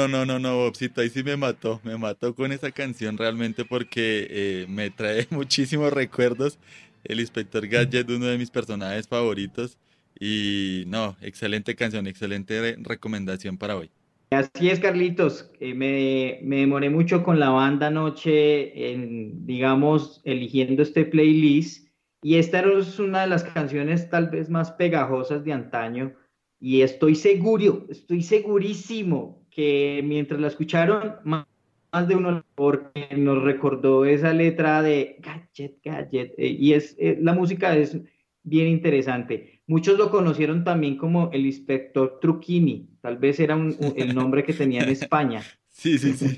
No, 0.07 0.25
no, 0.25 0.25
no, 0.25 0.39
no, 0.39 0.55
Bobcito, 0.57 1.01
ahí 1.01 1.09
sí 1.09 1.23
me 1.23 1.37
mató, 1.37 1.79
me 1.83 1.97
mató 1.97 2.33
con 2.33 2.51
esa 2.51 2.71
canción 2.71 3.17
realmente 3.17 3.65
porque 3.65 4.27
eh, 4.29 4.65
me 4.67 4.89
trae 4.89 5.27
muchísimos 5.29 5.93
recuerdos. 5.93 6.57
El 7.03 7.19
Inspector 7.19 7.67
Gadget, 7.67 8.09
uno 8.09 8.25
de 8.25 8.37
mis 8.37 8.51
personajes 8.51 9.07
favoritos. 9.07 9.77
Y 10.19 10.83
no, 10.87 11.15
excelente 11.21 11.75
canción, 11.75 12.07
excelente 12.07 12.75
recomendación 12.79 13.57
para 13.57 13.75
hoy. 13.75 13.89
Así 14.31 14.69
es, 14.69 14.79
Carlitos. 14.79 15.51
Eh, 15.59 15.73
me, 15.73 16.39
me, 16.43 16.57
demoré 16.57 16.89
mucho 16.89 17.23
con 17.23 17.39
la 17.39 17.49
banda 17.49 17.87
anoche, 17.87 18.91
en, 18.91 19.45
digamos, 19.45 20.21
eligiendo 20.23 20.83
este 20.83 21.05
playlist. 21.05 21.87
Y 22.23 22.35
esta 22.35 22.61
es 22.61 22.99
una 22.99 23.21
de 23.21 23.27
las 23.27 23.43
canciones 23.43 24.09
tal 24.09 24.29
vez 24.29 24.49
más 24.49 24.71
pegajosas 24.71 25.43
de 25.43 25.53
antaño 25.53 26.15
y 26.61 26.83
estoy 26.83 27.15
seguro, 27.15 27.87
estoy 27.89 28.21
segurísimo 28.21 29.40
que 29.51 30.01
mientras 30.03 30.39
la 30.39 30.47
escucharon, 30.47 31.15
más, 31.23 31.45
de 32.07 32.15
uno, 32.15 32.43
porque 32.55 33.07
nos 33.17 33.43
recordó 33.43 34.05
esa 34.05 34.33
letra 34.33 34.81
de 34.81 35.17
Gadget, 35.19 35.75
Gadget, 35.83 36.33
eh, 36.37 36.47
y 36.47 36.73
es, 36.73 36.95
eh, 36.97 37.17
la 37.21 37.33
música 37.33 37.75
es 37.75 37.97
bien 38.43 38.67
interesante. 38.69 39.61
Muchos 39.67 39.97
lo 39.97 40.09
conocieron 40.09 40.63
también 40.63 40.95
como 40.97 41.29
el 41.33 41.45
inspector 41.45 42.19
Truquini, 42.21 42.87
tal 43.01 43.17
vez 43.17 43.39
era 43.41 43.55
un- 43.57 43.75
un- 43.77 43.93
el 43.97 44.15
nombre 44.15 44.43
que 44.43 44.53
tenía 44.53 44.83
en 44.83 44.89
España. 44.89 45.41
Sí, 45.73 45.97
sí, 45.97 46.13
sí. 46.13 46.37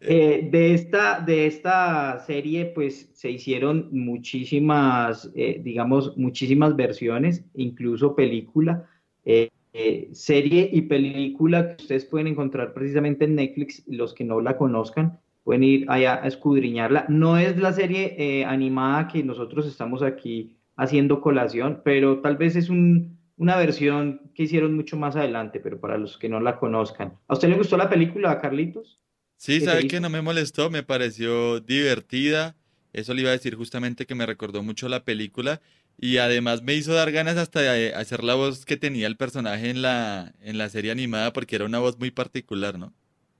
Eh, 0.00 0.48
de 0.50 0.72
esta, 0.72 1.20
de 1.20 1.46
esta 1.46 2.18
serie, 2.20 2.64
pues 2.74 3.10
se 3.12 3.30
hicieron 3.30 3.88
muchísimas, 3.92 5.30
eh, 5.34 5.60
digamos, 5.62 6.16
muchísimas 6.16 6.74
versiones, 6.74 7.44
incluso 7.54 8.16
película. 8.16 8.88
Eh, 9.26 9.50
eh, 9.72 10.08
serie 10.12 10.68
y 10.72 10.82
película 10.82 11.76
que 11.76 11.82
ustedes 11.82 12.04
pueden 12.04 12.26
encontrar 12.26 12.74
precisamente 12.74 13.24
en 13.24 13.36
Netflix, 13.36 13.84
los 13.86 14.14
que 14.14 14.24
no 14.24 14.40
la 14.40 14.56
conozcan, 14.56 15.20
pueden 15.44 15.62
ir 15.62 15.86
allá 15.88 16.22
a 16.22 16.26
escudriñarla. 16.26 17.06
No 17.08 17.38
es 17.38 17.56
la 17.56 17.72
serie 17.72 18.16
eh, 18.18 18.44
animada 18.44 19.08
que 19.08 19.22
nosotros 19.22 19.66
estamos 19.66 20.02
aquí 20.02 20.56
haciendo 20.76 21.20
colación, 21.20 21.82
pero 21.84 22.20
tal 22.20 22.36
vez 22.36 22.56
es 22.56 22.68
un, 22.68 23.18
una 23.36 23.56
versión 23.56 24.32
que 24.34 24.44
hicieron 24.44 24.74
mucho 24.74 24.96
más 24.96 25.16
adelante, 25.16 25.60
pero 25.60 25.78
para 25.78 25.98
los 25.98 26.18
que 26.18 26.28
no 26.28 26.40
la 26.40 26.58
conozcan. 26.58 27.18
¿A 27.28 27.34
usted 27.34 27.48
le 27.48 27.56
gustó 27.56 27.76
la 27.76 27.88
película, 27.88 28.40
Carlitos? 28.40 28.98
Sí, 29.36 29.54
¿Qué 29.54 29.60
te 29.60 29.64
sabe 29.66 29.86
que 29.86 30.00
no 30.00 30.10
me 30.10 30.20
molestó, 30.20 30.68
me 30.68 30.82
pareció 30.82 31.60
divertida. 31.60 32.56
Eso 32.92 33.14
le 33.14 33.22
iba 33.22 33.30
a 33.30 33.34
decir 33.34 33.54
justamente 33.54 34.04
que 34.04 34.14
me 34.14 34.26
recordó 34.26 34.62
mucho 34.62 34.88
la 34.88 35.04
película 35.04 35.60
y 35.98 36.16
además 36.18 36.62
me 36.62 36.74
hizo 36.74 36.94
dar 36.94 37.12
ganas 37.12 37.36
hasta 37.36 37.60
de 37.60 37.94
hacer 37.94 38.24
la 38.24 38.34
voz 38.34 38.64
que 38.64 38.76
tenía 38.76 39.06
el 39.06 39.16
personaje 39.16 39.70
en 39.70 39.82
la, 39.82 40.34
en 40.40 40.58
la 40.58 40.68
serie 40.68 40.90
animada 40.90 41.32
porque 41.32 41.56
era 41.56 41.66
una 41.66 41.78
voz 41.78 41.98
muy 41.98 42.10
particular, 42.10 42.78
¿no? 42.78 42.92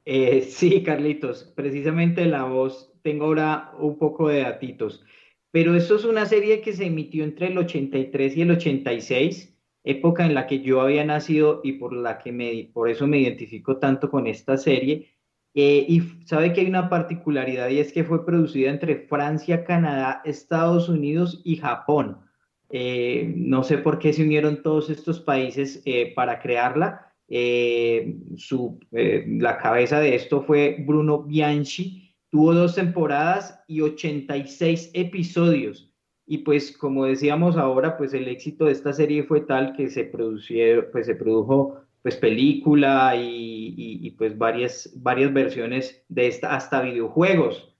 Eh, 0.05 0.43
sí, 0.43 0.83
Carlitos, 0.83 1.45
precisamente 1.55 2.25
la 2.27 2.45
voz, 2.45 2.93
tengo 3.03 3.27
ahora 3.27 3.73
un 3.79 3.99
poco 3.99 4.29
de 4.29 4.41
datitos, 4.41 5.05
pero 5.51 5.75
esto 5.75 5.97
es 5.97 6.05
una 6.05 6.27
serie 6.27 6.61
que 6.61 6.73
se 6.73 6.87
emitió 6.87 7.25
entre 7.25 7.49
el 7.49 7.59
83 7.59 8.37
y 8.37 8.43
el 8.43 8.51
86, 8.53 9.57
época 9.85 10.27
en 10.27 10.35
la 10.35 10.47
que 10.47 10.61
yo 10.61 10.81
había 10.81 11.05
nacido 11.05 11.61
y 11.65 11.73
por 11.73 11.93
la 11.93 12.19
que 12.19 12.33
me, 12.33 12.71
por 12.73 12.89
eso 12.89 13.07
me 13.07 13.19
identifico 13.19 13.79
tanto 13.79 14.11
con 14.11 14.27
esta 14.27 14.57
serie. 14.57 15.11
Eh, 15.55 15.85
y 15.89 16.01
sabe 16.27 16.53
que 16.53 16.61
hay 16.61 16.69
una 16.69 16.89
particularidad 16.89 17.69
y 17.71 17.81
es 17.81 17.93
que 17.93 18.05
fue 18.05 18.25
producida 18.25 18.71
entre 18.71 19.07
Francia, 19.09 19.65
Canadá, 19.65 20.23
Estados 20.25 20.89
Unidos 20.89 21.41
y 21.45 21.57
Japón. 21.57 22.19
Eh, 22.73 23.33
no 23.37 23.63
sé 23.65 23.79
por 23.79 23.99
qué 23.99 24.13
se 24.13 24.23
unieron 24.23 24.63
todos 24.63 24.91
estos 24.91 25.21
países 25.21 25.83
eh, 25.85 26.13
para 26.15 26.41
crearla. 26.41 27.13
Eh, 27.29 28.17
su, 28.37 28.79
eh, 28.93 29.25
la 29.29 29.59
cabeza 29.59 30.01
de 30.01 30.15
esto 30.15 30.43
fue 30.43 30.77
Bruno 30.87 31.23
Bianchi. 31.23 32.15
Tuvo 32.31 32.55
dos 32.55 32.75
temporadas 32.77 33.63
y 33.67 33.81
86 33.81 34.91
episodios. 34.95 35.93
Y 36.27 36.39
pues 36.39 36.77
como 36.77 37.07
decíamos 37.07 37.57
ahora, 37.57 37.97
pues 37.97 38.15
el 38.15 38.29
éxito 38.29 38.67
de 38.67 38.73
esta 38.73 38.93
serie 38.93 39.25
fue 39.25 39.41
tal 39.41 39.73
que 39.75 39.89
se 39.89 40.05
pues 40.05 41.07
se 41.07 41.15
produjo 41.17 41.81
pues 42.03 42.17
película 42.17 43.15
y, 43.17 43.75
y- 43.77 44.11
pues 44.13 44.39
varias, 44.39 44.91
varias 44.97 45.33
versiones 45.35 46.05
de 46.09 46.29
esta, 46.29 46.55
hasta 46.55 46.83
videojuegos. 46.83 47.77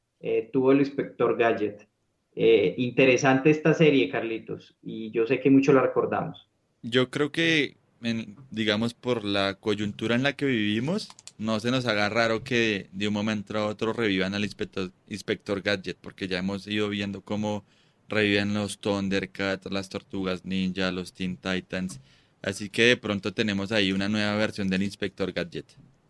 tuvo 0.53 0.73
el 0.73 0.81
Inspector 0.81 1.37
Gadget. 1.39 1.90
Eh, 2.35 2.75
interesante 2.79 3.51
esta 3.51 3.73
serie, 3.75 4.11
Carlitos, 4.11 4.77
y 4.83 5.11
yo 5.13 5.27
sé 5.27 5.41
que 5.41 5.51
mucho 5.51 5.73
la 5.73 5.83
recordamos. 5.83 6.49
Yo 6.83 7.11
creo 7.11 7.31
que, 7.33 7.77
en- 8.03 8.37
digamos, 8.51 8.95
por 8.95 9.25
la 9.25 9.55
coyuntura 9.55 10.15
en 10.15 10.23
la 10.23 10.35
que 10.35 10.47
vivimos, 10.47 11.09
no 11.39 11.61
se 11.61 11.71
nos 11.71 11.87
haga 11.87 12.09
raro 12.09 12.43
que 12.45 12.89
de 12.93 13.09
un 13.09 13.15
momento 13.15 13.59
a 13.59 13.67
otro 13.67 13.93
revivan 13.93 14.35
al 14.35 14.45
Inspector, 14.45 14.93
Inspector 15.09 15.63
Gadget, 15.63 15.99
porque 16.01 16.29
ya 16.29 16.39
hemos 16.39 16.67
ido 16.67 16.89
viendo 16.89 17.23
cómo 17.23 17.65
reviven 18.09 18.55
los 18.55 18.79
Thundercats, 18.81 19.71
las 19.71 19.89
Tortugas 19.89 20.45
Ninja, 20.45 20.91
los 20.93 21.13
Teen 21.13 21.37
Titans. 21.37 22.01
Así 22.43 22.71
que 22.71 22.83
de 22.85 22.97
pronto 22.97 23.33
tenemos 23.35 23.73
ahí 23.73 23.93
una 23.93 24.09
nueva 24.09 24.35
versión 24.37 24.69
del 24.69 24.83
Inspector 24.83 25.33
Gadget. 25.33 25.67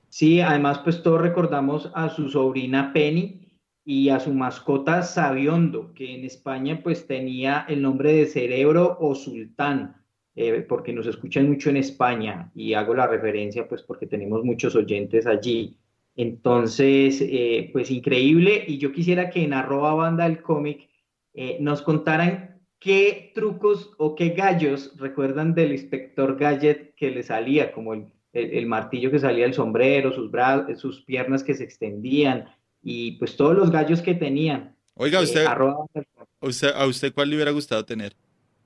Sí, 0.09 0.41
además, 0.41 0.81
pues 0.81 1.03
todos 1.03 1.21
recordamos 1.21 1.91
a 1.95 2.09
su 2.11 2.29
sobrina 2.29 2.93
Penny 2.93 3.50
y 3.93 4.09
a 4.11 4.21
su 4.21 4.33
mascota 4.33 5.03
Sabiondo, 5.03 5.93
que 5.95 6.15
en 6.15 6.25
España 6.25 6.81
pues 6.81 7.09
tenía 7.09 7.67
el 7.69 7.83
nombre 7.83 8.13
de 8.13 8.27
Cerebro 8.27 8.97
o 9.01 9.17
Sultán, 9.17 9.97
eh, 10.37 10.65
porque 10.69 10.93
nos 10.93 11.07
escuchan 11.09 11.49
mucho 11.49 11.71
en 11.71 11.77
España 11.79 12.53
y 12.55 12.75
hago 12.75 12.95
la 12.95 13.09
referencia 13.09 13.67
pues 13.67 13.83
porque 13.83 14.07
tenemos 14.07 14.45
muchos 14.45 14.77
oyentes 14.77 15.27
allí. 15.27 15.77
Entonces, 16.15 17.21
eh, 17.21 17.71
pues 17.73 17.91
increíble 17.91 18.65
y 18.65 18.79
yo 18.79 18.93
quisiera 18.93 19.29
que 19.29 19.43
en 19.43 19.55
arroba 19.55 19.95
banda 19.95 20.25
del 20.29 20.41
cómic 20.41 20.89
eh, 21.35 21.57
nos 21.61 21.83
contaran 21.83 22.61
qué 22.79 23.33
trucos 23.35 23.91
o 23.99 24.15
qué 24.15 24.29
gallos 24.31 24.95
recuerdan 24.99 25.53
del 25.53 25.73
inspector 25.73 26.37
Gadget 26.39 26.95
que 26.95 27.11
le 27.11 27.25
salía, 27.25 27.73
como 27.73 27.95
el, 27.95 28.07
el- 28.33 28.67
martillo 28.67 29.11
que 29.11 29.19
salía 29.19 29.45
del 29.47 29.55
sombrero, 29.55 30.13
sus 30.13 30.31
brazos, 30.31 30.79
sus 30.79 31.03
piernas 31.05 31.43
que 31.43 31.55
se 31.55 31.65
extendían 31.65 32.45
y 32.83 33.13
pues 33.13 33.37
todos 33.37 33.57
los 33.57 33.71
gallos 33.71 34.03
que 34.03 34.15
tenían. 34.15 34.77
Oiga, 34.95 35.21
Eh, 35.21 35.25
usted, 35.25 35.45
arroba 35.47 35.73
banda 35.79 35.91
del 35.95 36.07
cómic. 36.15 36.29
¿a 36.41 36.47
usted, 36.47 36.69
a 36.75 36.87
usted 36.87 37.13
cuál 37.15 37.31
le 37.31 37.37
hubiera 37.37 37.51
gustado 37.53 37.85
tener? 37.85 38.15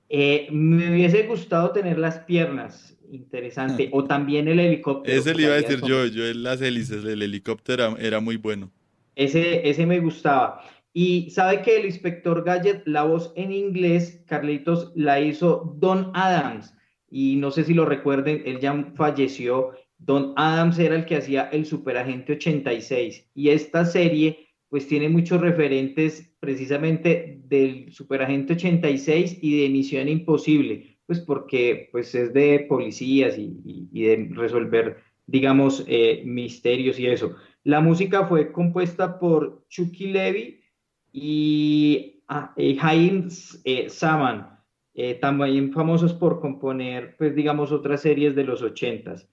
Eh, 0.09 0.47
me 0.51 0.91
hubiese 0.91 1.23
gustado 1.23 1.71
tener 1.71 1.97
las 1.97 2.19
piernas, 2.19 2.97
interesante, 3.09 3.89
o 3.91 4.03
también 4.03 4.47
el 4.47 4.59
helicóptero. 4.59 5.17
Ese 5.19 5.33
le 5.33 5.43
iba 5.43 5.53
a 5.53 5.57
decir 5.57 5.81
yo, 5.81 6.05
yo 6.05 6.25
en 6.27 6.43
las 6.43 6.61
hélices, 6.61 7.03
el 7.05 7.21
helicóptero 7.21 7.95
era, 7.95 8.07
era 8.07 8.19
muy 8.19 8.37
bueno. 8.37 8.71
Ese, 9.15 9.67
ese 9.67 9.85
me 9.85 9.99
gustaba. 9.99 10.61
Y 10.93 11.29
sabe 11.31 11.61
que 11.61 11.77
el 11.77 11.85
inspector 11.85 12.43
Gadget, 12.43 12.83
la 12.85 13.03
voz 13.03 13.33
en 13.35 13.51
inglés, 13.51 14.23
Carlitos, 14.27 14.93
la 14.95 15.19
hizo 15.19 15.75
Don 15.77 16.11
Adams. 16.13 16.73
Y 17.09 17.35
no 17.37 17.51
sé 17.51 17.63
si 17.63 17.73
lo 17.73 17.85
recuerden, 17.85 18.43
él 18.45 18.59
ya 18.59 18.93
falleció. 18.95 19.71
Don 19.97 20.33
Adams 20.35 20.77
era 20.79 20.95
el 20.95 21.05
que 21.05 21.15
hacía 21.15 21.49
el 21.51 21.65
Superagente 21.65 22.33
86. 22.33 23.29
Y 23.33 23.49
esta 23.49 23.85
serie, 23.85 24.49
pues 24.69 24.87
tiene 24.87 25.09
muchos 25.09 25.41
referentes 25.41 26.33
precisamente 26.39 27.41
del 27.45 27.91
Superagente 27.91 28.53
86 28.53 29.39
y 29.41 29.61
de 29.61 29.69
Misión 29.69 30.07
Imposible, 30.09 30.97
pues 31.05 31.19
porque 31.19 31.89
pues 31.91 32.13
es 32.15 32.33
de 32.33 32.65
policías 32.67 33.37
y, 33.37 33.87
de 33.91 34.29
resolver, 34.31 34.97
digamos, 35.25 35.83
eh, 35.87 36.23
misterios 36.25 36.99
y 36.99 37.07
eso. 37.07 37.35
La 37.63 37.81
música 37.81 38.27
fue 38.27 38.51
compuesta 38.51 39.17
por 39.17 39.65
Chucky 39.69 40.07
Levy 40.07 40.61
y 41.11 42.21
ah, 42.27 42.53
eh, 42.57 42.77
eh, 43.63 43.89
Saman, 43.89 44.59
eh, 44.93 45.15
también 45.15 45.73
famosos 45.73 46.13
por 46.13 46.39
componer, 46.39 47.15
pues 47.17 47.33
digamos, 47.35 47.71
otras 47.71 48.01
series 48.01 48.35
de 48.35 48.43
los 48.43 48.61
ochentas. 48.61 49.27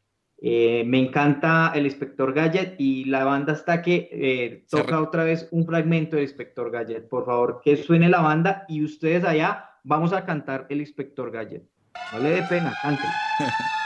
Eh, 0.44 0.82
me 0.84 0.98
encanta 0.98 1.70
el 1.72 1.86
Inspector 1.86 2.32
Gadget 2.32 2.74
y 2.76 3.04
la 3.04 3.22
banda 3.22 3.52
está 3.52 3.80
que 3.80 4.08
eh, 4.10 4.64
toca 4.68 5.00
otra 5.00 5.22
vez 5.22 5.46
un 5.52 5.64
fragmento 5.64 6.16
del 6.16 6.24
Inspector 6.24 6.68
Gadget. 6.68 7.08
Por 7.08 7.24
favor, 7.24 7.60
que 7.62 7.76
suene 7.76 8.08
la 8.08 8.22
banda 8.22 8.64
y 8.66 8.82
ustedes 8.82 9.24
allá 9.24 9.70
vamos 9.84 10.12
a 10.12 10.24
cantar 10.24 10.66
el 10.68 10.80
Inspector 10.80 11.30
Gadget. 11.30 11.62
No 12.12 12.18
le 12.18 12.30
dé 12.30 12.42
pena, 12.42 12.72
cante. 12.82 13.04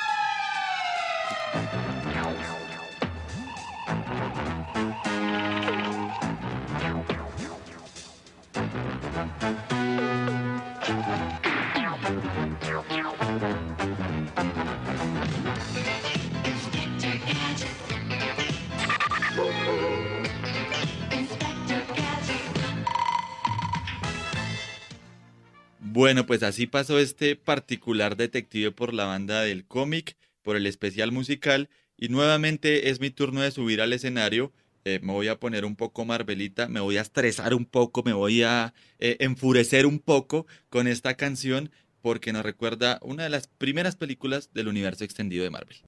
Bueno, 26.07 26.25
pues 26.25 26.45
así 26.45 26.69
pasó 26.69 27.01
este 27.01 27.35
particular 27.35 28.17
detective 28.17 28.71
por 28.71 28.95
la 28.95 29.07
banda 29.07 29.41
del 29.41 29.67
cómic, 29.67 30.17
por 30.43 30.55
el 30.55 30.69
especial 30.69 31.11
musical, 31.11 31.69
y 31.97 32.11
nuevamente 32.11 32.91
es 32.91 33.01
mi 33.01 33.11
turno 33.11 33.41
de 33.41 33.51
subir 33.51 33.81
al 33.81 33.93
escenario. 33.93 34.53
Eh, 34.85 35.01
me 35.03 35.13
voy 35.13 35.27
a 35.27 35.41
poner 35.41 35.65
un 35.65 35.75
poco 35.75 36.05
Marvelita, 36.05 36.69
me 36.69 36.79
voy 36.79 36.99
a 36.99 37.01
estresar 37.01 37.55
un 37.55 37.65
poco, 37.65 38.05
me 38.05 38.13
voy 38.13 38.45
a 38.45 38.73
eh, 39.01 39.17
enfurecer 39.19 39.85
un 39.85 39.99
poco 39.99 40.47
con 40.69 40.87
esta 40.87 41.15
canción 41.15 41.73
porque 42.03 42.33
nos 42.33 42.45
recuerda 42.45 43.01
una 43.03 43.25
de 43.25 43.31
las 43.31 43.49
primeras 43.49 43.97
películas 43.97 44.51
del 44.55 44.69
universo 44.69 45.03
extendido 45.03 45.43
de 45.43 45.51
Marvel. 45.51 45.79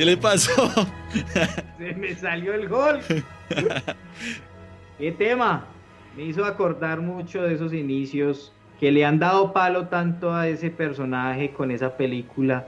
¿Qué 0.00 0.06
le 0.06 0.16
pasó? 0.16 0.70
Se 1.76 1.92
me 1.92 2.14
salió 2.14 2.54
el 2.54 2.70
gol. 2.70 3.00
¿Qué 4.98 5.12
tema? 5.12 5.66
Me 6.16 6.24
hizo 6.24 6.46
acordar 6.46 7.02
mucho 7.02 7.42
de 7.42 7.52
esos 7.52 7.74
inicios 7.74 8.50
que 8.78 8.92
le 8.92 9.04
han 9.04 9.18
dado 9.18 9.52
palo 9.52 9.88
tanto 9.88 10.32
a 10.32 10.48
ese 10.48 10.70
personaje 10.70 11.50
con 11.50 11.70
esa 11.70 11.98
película 11.98 12.66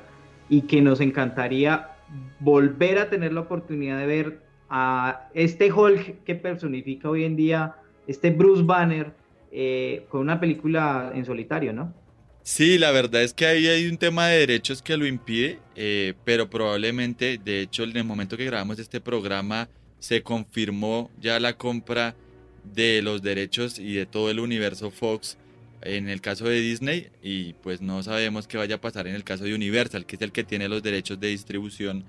y 0.50 0.66
que 0.66 0.82
nos 0.82 1.00
encantaría 1.00 1.92
volver 2.38 2.98
a 2.98 3.08
tener 3.08 3.32
la 3.32 3.40
oportunidad 3.40 3.96
de 3.96 4.06
ver 4.06 4.42
a 4.68 5.30
este 5.32 5.72
Hulk 5.72 6.24
que 6.24 6.34
personifica 6.34 7.08
hoy 7.08 7.24
en 7.24 7.36
día 7.36 7.76
este 8.06 8.28
Bruce 8.28 8.62
Banner 8.62 9.10
eh, 9.50 10.04
con 10.10 10.20
una 10.20 10.38
película 10.38 11.10
en 11.14 11.24
solitario, 11.24 11.72
¿no? 11.72 11.94
Sí, 12.44 12.76
la 12.76 12.90
verdad 12.90 13.22
es 13.22 13.34
que 13.34 13.46
ahí 13.46 13.68
hay 13.68 13.86
un 13.86 13.98
tema 13.98 14.26
de 14.26 14.40
derechos 14.40 14.82
que 14.82 14.96
lo 14.96 15.06
impide, 15.06 15.60
eh, 15.76 16.14
pero 16.24 16.50
probablemente, 16.50 17.38
de 17.38 17.60
hecho, 17.60 17.84
en 17.84 17.96
el 17.96 18.04
momento 18.04 18.36
que 18.36 18.44
grabamos 18.44 18.80
este 18.80 19.00
programa, 19.00 19.68
se 20.00 20.24
confirmó 20.24 21.08
ya 21.20 21.38
la 21.38 21.56
compra 21.56 22.16
de 22.64 23.00
los 23.00 23.22
derechos 23.22 23.78
y 23.78 23.94
de 23.94 24.06
todo 24.06 24.28
el 24.30 24.40
universo 24.40 24.90
Fox 24.90 25.38
en 25.82 26.08
el 26.08 26.20
caso 26.20 26.44
de 26.44 26.60
Disney 26.60 27.08
y 27.22 27.54
pues 27.54 27.80
no 27.80 28.02
sabemos 28.02 28.46
qué 28.46 28.56
vaya 28.56 28.76
a 28.76 28.80
pasar 28.80 29.06
en 29.06 29.14
el 29.14 29.24
caso 29.24 29.44
de 29.44 29.54
Universal, 29.54 30.06
que 30.06 30.16
es 30.16 30.22
el 30.22 30.32
que 30.32 30.44
tiene 30.44 30.68
los 30.68 30.82
derechos 30.82 31.20
de 31.20 31.28
distribución 31.28 32.04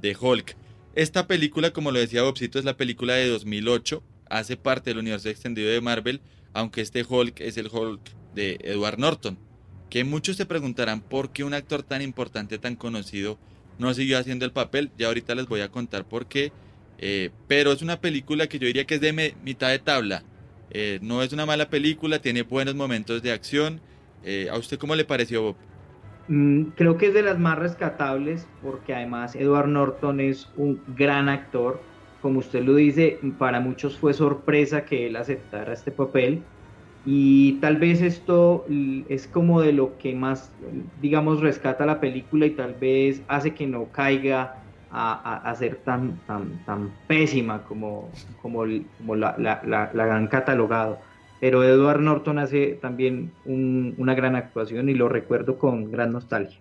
de 0.00 0.16
Hulk. 0.18 0.56
Esta 0.94 1.26
película, 1.26 1.70
como 1.72 1.90
lo 1.90 1.98
decía 1.98 2.22
Bobcito, 2.22 2.58
es 2.58 2.64
la 2.64 2.76
película 2.76 3.14
de 3.14 3.28
2008, 3.28 4.02
hace 4.30 4.56
parte 4.56 4.90
del 4.90 4.98
universo 4.98 5.28
extendido 5.28 5.70
de 5.70 5.80
Marvel, 5.80 6.22
aunque 6.54 6.80
este 6.80 7.04
Hulk 7.06 7.40
es 7.40 7.58
el 7.58 7.68
Hulk 7.70 8.00
de 8.34 8.58
Edward 8.62 8.98
Norton, 8.98 9.38
que 9.90 10.04
muchos 10.04 10.36
se 10.36 10.46
preguntarán 10.46 11.00
por 11.00 11.30
qué 11.30 11.44
un 11.44 11.54
actor 11.54 11.82
tan 11.82 12.02
importante, 12.02 12.58
tan 12.58 12.76
conocido, 12.76 13.38
no 13.78 13.94
siguió 13.94 14.18
haciendo 14.18 14.44
el 14.44 14.52
papel, 14.52 14.90
ya 14.98 15.06
ahorita 15.06 15.34
les 15.34 15.46
voy 15.46 15.60
a 15.60 15.70
contar 15.70 16.04
por 16.04 16.26
qué, 16.26 16.52
eh, 16.98 17.30
pero 17.46 17.72
es 17.72 17.82
una 17.82 18.00
película 18.00 18.46
que 18.48 18.58
yo 18.58 18.66
diría 18.66 18.84
que 18.84 18.96
es 18.96 19.00
de 19.00 19.34
mitad 19.42 19.70
de 19.70 19.78
tabla, 19.78 20.22
eh, 20.70 20.98
no 21.02 21.22
es 21.22 21.32
una 21.32 21.46
mala 21.46 21.70
película, 21.70 22.18
tiene 22.20 22.42
buenos 22.42 22.74
momentos 22.74 23.22
de 23.22 23.32
acción. 23.32 23.80
Eh, 24.24 24.48
¿A 24.50 24.58
usted 24.58 24.78
cómo 24.78 24.94
le 24.94 25.04
pareció, 25.04 25.42
Bob? 25.42 25.56
Mm, 26.28 26.62
creo 26.76 26.98
que 26.98 27.06
es 27.06 27.14
de 27.14 27.22
las 27.22 27.38
más 27.38 27.58
rescatables 27.58 28.46
porque 28.62 28.94
además 28.94 29.34
Edward 29.34 29.68
Norton 29.68 30.20
es 30.20 30.48
un 30.56 30.80
gran 30.96 31.28
actor. 31.28 31.80
Como 32.20 32.40
usted 32.40 32.64
lo 32.64 32.74
dice, 32.74 33.18
para 33.38 33.60
muchos 33.60 33.96
fue 33.96 34.12
sorpresa 34.12 34.84
que 34.84 35.06
él 35.06 35.16
aceptara 35.16 35.72
este 35.72 35.90
papel. 35.90 36.42
Y 37.10 37.52
tal 37.62 37.78
vez 37.78 38.02
esto 38.02 38.66
es 39.08 39.26
como 39.28 39.62
de 39.62 39.72
lo 39.72 39.96
que 39.96 40.14
más, 40.14 40.52
digamos, 41.00 41.40
rescata 41.40 41.86
la 41.86 42.00
película 42.00 42.44
y 42.44 42.50
tal 42.50 42.74
vez 42.74 43.22
hace 43.28 43.54
que 43.54 43.66
no 43.66 43.86
caiga 43.86 44.62
a, 44.90 45.54
ser 45.58 45.76
tan, 45.76 46.18
tan, 46.26 46.62
tan 46.66 46.92
pésima 47.06 47.62
como, 47.62 48.10
como, 48.42 48.64
como 48.98 49.16
la, 49.16 49.36
la, 49.38 50.14
han 50.14 50.26
catalogado. 50.26 50.98
Pero 51.40 51.64
Edward 51.64 52.02
Norton 52.02 52.38
hace 52.38 52.78
también 52.82 53.32
una 53.46 54.14
gran 54.14 54.36
actuación 54.36 54.90
y 54.90 54.94
lo 54.94 55.08
recuerdo 55.08 55.56
con 55.56 55.90
gran 55.90 56.12
nostalgia. 56.12 56.58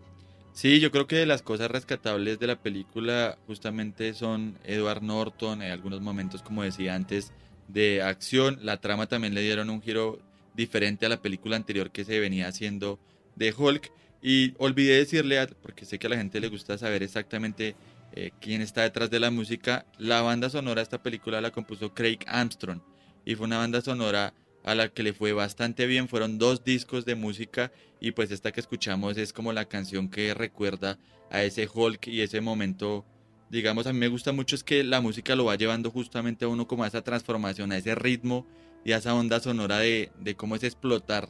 Sí, 0.53 0.79
yo 0.79 0.91
creo 0.91 1.07
que 1.07 1.25
las 1.25 1.41
cosas 1.41 1.69
rescatables 1.69 2.39
de 2.39 2.47
la 2.47 2.55
película 2.55 3.37
justamente 3.47 4.13
son 4.13 4.57
Edward 4.63 5.03
Norton, 5.03 5.61
en 5.61 5.71
algunos 5.73 5.99
momentos, 5.99 6.41
como 6.41 6.63
decía 6.63 6.95
antes, 6.95 7.33
de 7.67 8.01
acción. 8.01 8.59
La 8.61 8.77
trama 8.77 9.07
también 9.07 9.33
le 9.33 9.41
dieron 9.41 9.69
un 9.69 9.81
giro 9.81 10.19
diferente 10.57 11.05
a 11.05 11.09
la 11.09 11.21
película 11.21 11.55
anterior 11.55 11.91
que 11.91 12.03
se 12.03 12.19
venía 12.19 12.47
haciendo 12.47 12.99
de 13.35 13.53
Hulk. 13.55 13.91
Y 14.21 14.55
olvidé 14.57 14.97
decirle, 14.97 15.45
porque 15.61 15.85
sé 15.85 15.99
que 15.99 16.07
a 16.07 16.09
la 16.09 16.17
gente 16.17 16.41
le 16.41 16.49
gusta 16.49 16.77
saber 16.77 17.03
exactamente 17.03 17.75
eh, 18.13 18.31
quién 18.41 18.61
está 18.61 18.81
detrás 18.81 19.09
de 19.09 19.19
la 19.19 19.31
música. 19.31 19.85
La 19.99 20.21
banda 20.21 20.49
sonora 20.49 20.81
de 20.81 20.83
esta 20.83 21.01
película 21.01 21.39
la 21.39 21.51
compuso 21.51 21.93
Craig 21.93 22.19
Armstrong 22.25 22.81
y 23.23 23.35
fue 23.35 23.45
una 23.45 23.59
banda 23.59 23.81
sonora 23.81 24.33
a 24.63 24.73
la 24.73 24.89
que 24.89 25.03
le 25.03 25.13
fue 25.13 25.31
bastante 25.33 25.85
bien. 25.85 26.09
Fueron 26.09 26.39
dos 26.39 26.63
discos 26.63 27.05
de 27.05 27.15
música 27.15 27.71
y 28.01 28.11
pues 28.11 28.31
esta 28.31 28.51
que 28.51 28.59
escuchamos 28.59 29.17
es 29.17 29.31
como 29.31 29.53
la 29.53 29.65
canción 29.65 30.09
que 30.09 30.33
recuerda 30.33 30.97
a 31.29 31.43
ese 31.43 31.69
Hulk 31.71 32.07
y 32.07 32.21
ese 32.21 32.41
momento. 32.41 33.05
Digamos, 33.49 33.87
a 33.87 33.93
mí 33.93 33.99
me 33.99 34.09
gusta 34.09 34.33
mucho 34.33 34.55
es 34.55 34.63
que 34.63 34.83
la 34.83 34.99
música 34.99 35.35
lo 35.35 35.45
va 35.45 35.55
llevando 35.55 35.89
justamente 35.89 36.43
a 36.43 36.49
uno 36.49 36.67
como 36.67 36.83
a 36.83 36.87
esa 36.87 37.01
transformación, 37.01 37.71
a 37.71 37.77
ese 37.77 37.95
ritmo 37.95 38.45
y 38.87 38.93
a 38.93 38.97
esa 38.99 39.13
onda 39.13 39.41
sonora 39.41 39.79
de, 39.79 40.11
de 40.17 40.35
cómo 40.35 40.55
es 40.55 40.63
explotar 40.63 41.27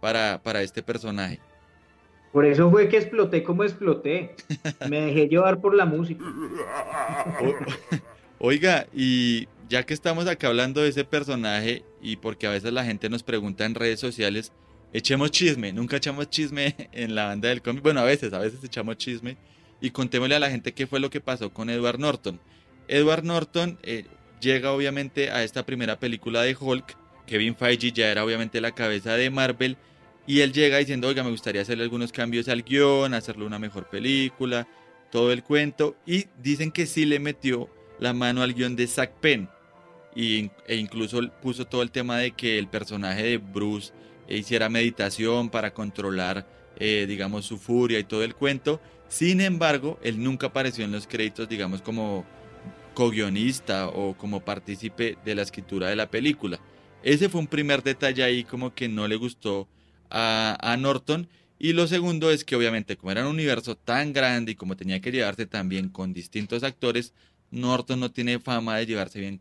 para, 0.00 0.40
para 0.44 0.62
este 0.62 0.80
personaje. 0.80 1.40
Por 2.32 2.46
eso 2.46 2.70
fue 2.70 2.88
que 2.88 2.98
exploté 2.98 3.42
como 3.42 3.64
exploté. 3.64 4.36
Me 4.88 5.00
dejé 5.00 5.26
llevar 5.26 5.60
por 5.60 5.74
la 5.74 5.86
música. 5.86 6.24
Oiga, 8.38 8.86
y 8.94 9.48
ya 9.68 9.84
que 9.84 9.92
estamos 9.92 10.28
acá 10.28 10.46
hablando 10.46 10.82
de 10.82 10.90
ese 10.90 11.02
personaje 11.02 11.82
y 12.00 12.14
porque 12.14 12.46
a 12.46 12.50
veces 12.50 12.72
la 12.72 12.84
gente 12.84 13.10
nos 13.10 13.24
pregunta 13.24 13.64
en 13.64 13.74
redes 13.74 13.98
sociales, 13.98 14.52
echemos 14.92 15.32
chisme. 15.32 15.72
Nunca 15.72 15.96
echamos 15.96 16.30
chisme 16.30 16.76
en 16.92 17.16
la 17.16 17.24
banda 17.24 17.48
del 17.48 17.60
cómic. 17.60 17.82
Bueno, 17.82 17.98
a 17.98 18.04
veces, 18.04 18.32
a 18.32 18.38
veces 18.38 18.62
echamos 18.62 18.98
chisme. 18.98 19.36
Y 19.80 19.90
contémosle 19.90 20.36
a 20.36 20.38
la 20.38 20.50
gente 20.50 20.74
qué 20.74 20.86
fue 20.86 21.00
lo 21.00 21.10
que 21.10 21.20
pasó 21.20 21.52
con 21.52 21.70
Edward 21.70 21.98
Norton. 21.98 22.38
Edward 22.86 23.24
Norton 23.24 23.80
eh, 23.82 24.04
llega 24.40 24.70
obviamente 24.70 25.30
a 25.30 25.42
esta 25.42 25.66
primera 25.66 25.98
película 25.98 26.42
de 26.42 26.56
Hulk. 26.58 26.99
Kevin 27.30 27.54
Feige 27.54 27.92
ya 27.92 28.10
era 28.10 28.24
obviamente 28.24 28.60
la 28.60 28.72
cabeza 28.72 29.14
de 29.14 29.30
Marvel 29.30 29.76
y 30.26 30.40
él 30.40 30.52
llega 30.52 30.78
diciendo, 30.78 31.06
oiga, 31.06 31.22
me 31.22 31.30
gustaría 31.30 31.62
hacerle 31.62 31.84
algunos 31.84 32.10
cambios 32.10 32.48
al 32.48 32.64
guion, 32.64 33.14
hacerle 33.14 33.44
una 33.44 33.60
mejor 33.60 33.88
película, 33.88 34.66
todo 35.12 35.30
el 35.30 35.44
cuento. 35.44 35.96
Y 36.04 36.26
dicen 36.42 36.72
que 36.72 36.86
sí 36.86 37.06
le 37.06 37.20
metió 37.20 37.70
la 38.00 38.12
mano 38.12 38.42
al 38.42 38.52
guion 38.52 38.74
de 38.74 38.88
Zack 38.88 39.12
Penn. 39.20 39.48
Y, 40.16 40.50
e 40.66 40.74
incluso 40.74 41.20
puso 41.40 41.66
todo 41.66 41.82
el 41.82 41.92
tema 41.92 42.18
de 42.18 42.32
que 42.32 42.58
el 42.58 42.66
personaje 42.66 43.22
de 43.22 43.38
Bruce 43.38 43.92
hiciera 44.28 44.68
meditación 44.68 45.50
para 45.50 45.72
controlar, 45.72 46.48
eh, 46.80 47.06
digamos, 47.08 47.46
su 47.46 47.58
furia 47.58 48.00
y 48.00 48.04
todo 48.04 48.24
el 48.24 48.34
cuento. 48.34 48.80
Sin 49.08 49.40
embargo, 49.40 50.00
él 50.02 50.20
nunca 50.20 50.48
apareció 50.48 50.84
en 50.84 50.90
los 50.90 51.06
créditos, 51.06 51.48
digamos, 51.48 51.80
como 51.80 52.24
co-guionista 52.94 53.86
o 53.86 54.16
como 54.16 54.40
partícipe 54.40 55.16
de 55.24 55.34
la 55.36 55.42
escritura 55.42 55.88
de 55.88 55.96
la 55.96 56.10
película. 56.10 56.58
Ese 57.02 57.28
fue 57.28 57.40
un 57.40 57.46
primer 57.46 57.82
detalle 57.82 58.22
ahí 58.22 58.44
como 58.44 58.74
que 58.74 58.88
no 58.88 59.08
le 59.08 59.16
gustó 59.16 59.68
a, 60.10 60.76
Norton. 60.78 61.28
Y 61.58 61.72
lo 61.72 61.86
segundo 61.86 62.30
es 62.30 62.44
que 62.44 62.56
obviamente 62.56 62.96
como 62.96 63.12
era 63.12 63.22
un 63.22 63.34
universo 63.34 63.76
tan 63.76 64.12
grande 64.12 64.52
y 64.52 64.54
como 64.54 64.76
tenía 64.76 65.00
que 65.00 65.12
llevarse 65.12 65.46
también 65.46 65.88
con 65.88 66.12
distintos 66.12 66.62
actores, 66.62 67.12
Norton 67.50 68.00
no 68.00 68.10
tiene 68.10 68.38
fama 68.38 68.76
de 68.76 68.86
llevarse 68.86 69.20
bien, 69.20 69.40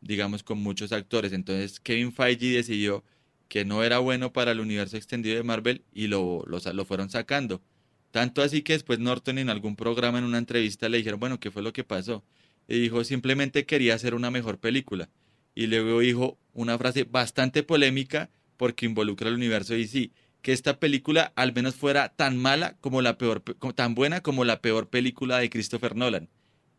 digamos, 0.00 0.42
con 0.42 0.58
muchos 0.58 0.92
actores. 0.92 1.32
Entonces 1.32 1.80
Kevin 1.80 2.12
Feige 2.12 2.50
decidió 2.50 3.04
que 3.48 3.64
no 3.64 3.84
era 3.84 3.98
bueno 3.98 4.32
para 4.32 4.52
el 4.52 4.60
universo 4.60 4.96
extendido 4.96 5.36
de 5.36 5.42
Marvel 5.44 5.84
y 5.92 6.08
lo, 6.08 6.44
lo, 6.46 6.58
lo 6.72 6.84
fueron 6.84 7.10
sacando. 7.10 7.62
Tanto 8.10 8.42
así 8.42 8.62
que 8.62 8.72
después 8.72 8.98
Norton 8.98 9.38
en 9.38 9.50
algún 9.50 9.76
programa, 9.76 10.18
en 10.18 10.24
una 10.24 10.38
entrevista, 10.38 10.88
le 10.88 10.98
dijeron, 10.98 11.20
bueno, 11.20 11.38
¿qué 11.38 11.50
fue 11.50 11.62
lo 11.62 11.72
que 11.72 11.84
pasó? 11.84 12.24
Y 12.68 12.80
dijo, 12.80 13.04
simplemente 13.04 13.66
quería 13.66 13.94
hacer 13.94 14.14
una 14.14 14.30
mejor 14.30 14.58
película. 14.58 15.08
Y 15.56 15.66
luego 15.66 15.98
dijo 15.98 16.38
una 16.52 16.78
frase 16.78 17.04
bastante 17.04 17.64
polémica 17.64 18.30
porque 18.56 18.86
involucra 18.86 19.28
el 19.28 19.34
universo 19.34 19.74
DC. 19.74 20.10
Que 20.42 20.52
esta 20.52 20.78
película 20.78 21.32
al 21.34 21.52
menos 21.52 21.74
fuera 21.74 22.10
tan 22.10 22.36
mala 22.36 22.76
como 22.80 23.02
la 23.02 23.18
peor, 23.18 23.42
tan 23.74 23.96
buena 23.96 24.20
como 24.20 24.44
la 24.44 24.60
peor 24.60 24.88
película 24.88 25.38
de 25.38 25.50
Christopher 25.50 25.96
Nolan, 25.96 26.28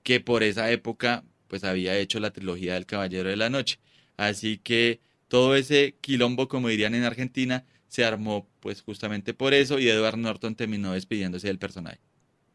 que 0.04 0.22
por 0.22 0.44
esa 0.44 0.72
época 0.72 1.26
pues 1.48 1.64
había 1.64 1.98
hecho 1.98 2.20
la 2.20 2.32
trilogía 2.32 2.76
del 2.76 2.86
Caballero 2.86 3.30
de 3.30 3.36
la 3.36 3.50
Noche. 3.50 3.80
Así 4.16 4.58
que 4.58 5.02
todo 5.28 5.56
ese 5.56 5.98
quilombo, 6.00 6.48
como 6.48 6.70
dirían 6.70 6.96
en 6.96 7.04
Argentina, 7.04 7.66
se 7.88 8.06
armó 8.06 8.48
pues 8.60 8.82
justamente 8.82 9.34
por 9.34 9.54
eso 9.54 9.80
y 9.80 9.90
Edward 9.90 10.18
Norton 10.18 10.56
terminó 10.56 10.94
despidiéndose 10.94 11.48
del 11.48 11.60
personaje. 11.60 12.00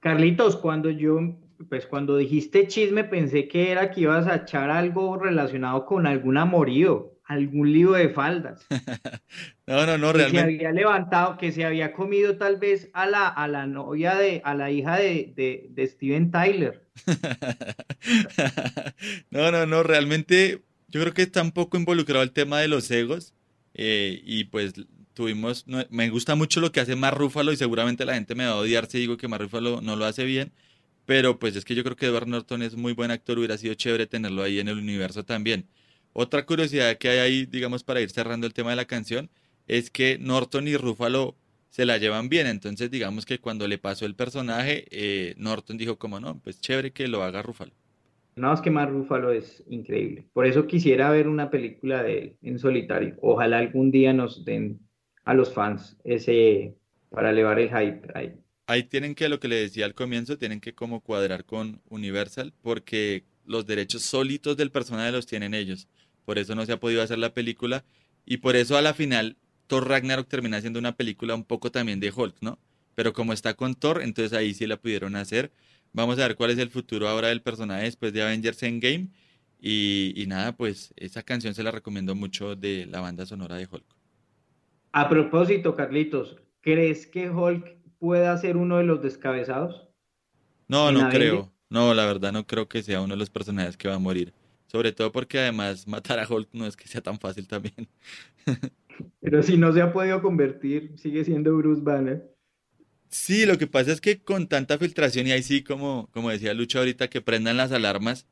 Carlitos, 0.01 0.57
cuando 0.57 0.91
yo, 0.91 1.21
pues 1.69 1.87
cuando 1.87 2.17
dijiste 2.17 2.67
chisme 2.67 3.05
pensé 3.05 3.49
que 3.49 3.71
era 3.71 3.91
que 3.91 4.03
ibas 4.03 4.27
a 4.27 4.37
echar 4.37 4.71
algo 4.71 5.17
relacionado 5.17 5.87
con 5.87 6.07
algún 6.07 6.37
amorío 6.37 7.13
algún 7.33 7.73
lío 7.73 7.93
de 7.93 8.11
faldas. 8.11 8.67
no, 9.67 9.87
no, 9.87 9.99
no, 9.99 10.13
realmente. 10.13 10.39
se 10.39 10.57
había 10.57 10.73
levantado, 10.73 11.39
que 11.39 11.53
se 11.53 11.65
había 11.65 11.93
comido 11.93 12.37
tal 12.37 12.59
vez 12.59 12.91
a 12.93 13.07
la, 13.07 13.29
a 13.29 13.49
la 13.49 13.67
novia 13.67 14.15
de, 14.15 14.41
a 14.45 14.55
la 14.55 14.71
hija 14.71 14.97
de, 14.97 15.33
de, 15.71 15.87
Steven 15.87 16.31
Tyler. 16.31 16.87
no, 19.31 19.51
no, 19.51 19.67
no, 19.67 19.83
realmente 19.83 20.63
yo 20.89 21.01
creo 21.01 21.15
que 21.15 21.23
está 21.23 21.43
un 21.43 21.53
poco 21.53 21.77
involucrado 21.77 22.23
el 22.23 22.33
tema 22.33 22.61
de 22.61 22.69
los 22.69 22.91
egos. 22.91 23.35
Eh, 23.75 24.21
y 24.25 24.45
pues 24.45 24.75
tuvimos, 25.15 25.65
me 25.89 26.11
gusta 26.11 26.35
mucho 26.35 26.61
lo 26.61 26.73
que 26.73 26.81
hace 26.81 26.97
Mar 26.97 27.17
Rúfalo 27.17 27.53
y 27.53 27.57
seguramente 27.57 28.05
la 28.05 28.15
gente 28.15 28.35
me 28.35 28.45
va 28.45 28.53
a 28.53 28.57
odiar 28.57 28.87
si 28.87 28.99
digo 28.99 29.17
que 29.17 29.29
Mar 29.29 29.41
Rúfalo 29.41 29.81
no 29.81 29.97
lo 29.97 30.05
hace 30.05 30.25
bien. 30.25 30.53
Pero 31.07 31.39
pues 31.39 31.57
es 31.57 31.65
que 31.65 31.75
yo 31.75 31.85
creo 31.85 31.97
que 31.97 32.07
Edward 32.07 32.29
Norton 32.29 32.63
es 32.63 32.77
muy 32.77 32.93
buen 32.93 33.11
actor, 33.11 33.39
hubiera 33.39 33.59
sido 33.59 33.75
chévere 33.75 34.07
tenerlo 34.07 34.43
ahí 34.43 34.61
en 34.61 34.69
el 34.69 34.79
universo 34.79 35.25
también. 35.25 35.67
Otra 36.13 36.45
curiosidad 36.45 36.97
que 36.99 37.09
hay 37.09 37.19
ahí, 37.19 37.47
digamos, 37.47 37.85
para 37.85 38.01
ir 38.01 38.11
cerrando 38.11 38.47
el 38.47 38.55
tema 38.55 38.71
de 38.71 38.77
la 38.77 38.85
canción, 38.85 39.31
es 39.67 39.91
que 39.91 40.19
Norton 40.19 40.69
y 40.69 40.77
Ruffalo 40.77 41.37
se 41.71 41.87
la 41.87 41.99
llevan 41.99 42.29
bien. 42.29 42.47
Entonces, 42.47 42.91
digamos 42.91 43.25
que 43.27 43.39
cuando 43.39 43.67
le 43.67 43.79
pasó 43.79 44.05
el 44.07 44.15
personaje, 44.15 44.85
eh, 44.91 45.35
Norton 45.39 45.79
dijo 45.79 45.99
como 45.99 46.21
no, 46.21 46.39
pues 46.41 46.61
chévere 46.61 46.93
que 46.93 47.09
lo 47.09 47.23
haga 47.23 47.43
Ruffalo. 47.43 47.73
No, 48.37 48.53
es 48.53 48.61
que 48.61 48.71
más 48.71 48.89
Ruffalo 48.91 49.33
es 49.33 49.63
increíble. 49.69 50.27
Por 50.33 50.47
eso 50.47 50.67
quisiera 50.67 51.11
ver 51.11 51.29
una 51.29 51.51
película 51.51 52.03
de 52.03 52.19
él 52.19 52.37
en 52.43 52.59
solitario. 52.59 53.17
Ojalá 53.21 53.59
algún 53.59 53.91
día 53.91 54.13
nos 54.13 54.45
den 54.45 54.81
a 55.25 55.35
los 55.35 55.53
fans 55.53 55.99
ese 56.05 56.77
para 57.11 57.31
elevar 57.31 57.59
el 57.59 57.69
hype 57.69 58.09
ahí. 58.15 58.35
Ahí 58.67 58.85
tienen 58.85 59.15
que, 59.15 59.29
lo 59.29 59.41
que 59.41 59.49
le 59.49 59.57
decía 59.57 59.85
al 59.85 59.95
comienzo, 59.95 60.39
tienen 60.39 60.61
que 60.61 60.75
como 60.75 61.01
cuadrar 61.01 61.45
con 61.45 61.81
Universal 61.89 62.53
porque 62.63 63.25
los 63.45 63.67
derechos 63.67 64.03
solitos 64.03 64.57
del 64.57 64.71
personaje 64.71 65.13
los 65.13 65.27
tienen 65.27 65.55
ellos. 65.55 65.89
Por 66.25 66.39
eso 66.39 66.55
no 66.55 66.65
se 66.65 66.73
ha 66.73 66.81
podido 66.81 67.03
hacer 67.03 67.19
la 67.19 67.35
película 67.35 67.85
y 68.25 68.39
por 68.39 68.57
eso 68.57 68.77
a 68.77 68.83
la 68.83 68.95
final 68.95 69.37
Thor 69.67 69.89
Ragnarok 69.89 70.29
termina 70.29 70.61
siendo 70.61 70.79
una 70.79 70.97
película 70.97 71.35
un 71.35 71.45
poco 71.45 71.71
también 71.71 71.99
de 71.99 72.13
Hulk, 72.15 72.37
¿no? 72.41 72.59
Pero 72.95 73.13
como 73.13 73.33
está 73.33 73.55
con 73.55 73.75
Thor, 73.75 74.03
entonces 74.03 74.33
ahí 74.37 74.55
sí 74.55 74.67
la 74.67 74.77
pudieron 74.77 75.17
hacer. 75.17 75.51
Vamos 75.93 76.19
a 76.19 76.29
ver 76.29 76.37
cuál 76.37 76.51
es 76.51 76.59
el 76.59 76.71
futuro 76.71 77.09
ahora 77.09 77.29
del 77.29 77.43
personaje 77.43 77.85
después 77.85 78.13
de 78.13 78.23
Avengers 78.23 78.63
Endgame. 78.63 79.09
Y, 79.61 80.13
y 80.17 80.27
nada, 80.27 80.57
pues 80.57 80.93
esa 80.97 81.23
canción 81.23 81.55
se 81.55 81.63
la 81.63 81.71
recomiendo 81.71 82.15
mucho 82.15 82.57
de 82.57 82.87
la 82.87 83.01
banda 83.01 83.25
sonora 83.27 83.57
de 83.57 83.69
Hulk. 83.71 83.85
A 84.93 85.09
propósito, 85.09 85.75
Carlitos, 85.75 86.37
¿crees 86.61 87.07
que 87.07 87.31
Hulk 87.31 87.82
pueda 88.03 88.37
ser 88.37 88.57
uno 88.57 88.79
de 88.79 88.83
los 88.83 89.01
descabezados? 89.01 89.89
No, 90.67 90.91
no 90.91 91.09
creo. 91.09 91.53
No, 91.71 91.95
la 91.95 92.05
verdad 92.05 92.33
no 92.33 92.45
creo 92.45 92.69
que 92.69 92.83
sea 92.83 93.01
uno 93.01 93.15
de 93.15 93.19
los 93.19 93.31
personajes 93.31 93.77
que 93.77 93.87
va 93.87 93.95
a 93.95 94.01
morir. 94.01 94.35
Sobre 94.67 94.91
todo 94.91 95.13
porque 95.13 95.39
además 95.39 95.87
matar 95.87 96.19
a 96.19 96.27
Hulk 96.29 96.49
no 96.53 96.67
es 96.67 96.77
que 96.77 96.89
sea 96.89 97.01
tan 97.01 97.21
fácil 97.21 97.47
también. 97.47 97.89
Pero 99.21 99.41
si 99.45 99.57
no 99.57 99.73
se 99.73 99.81
ha 99.83 99.93
podido 99.93 100.21
convertir, 100.21 100.99
sigue 100.99 101.25
siendo 101.25 101.57
Bruce 101.57 101.81
Banner. 101.81 102.29
Sí, 103.09 103.47
lo 103.47 103.57
que 103.57 103.69
pasa 103.69 103.93
es 103.93 104.01
que 104.01 104.21
con 104.21 104.49
tanta 104.49 104.79
filtración 104.79 105.29
y 105.29 105.31
ahí 105.31 105.45
sí, 105.45 105.63
como, 105.63 106.09
como 106.13 106.31
decía 106.31 106.55
Lucha 106.55 106.81
ahorita, 106.81 107.09
que 107.09 107.21
prendan 107.21 107.57
las 107.57 107.71
alarmas, 107.71 108.27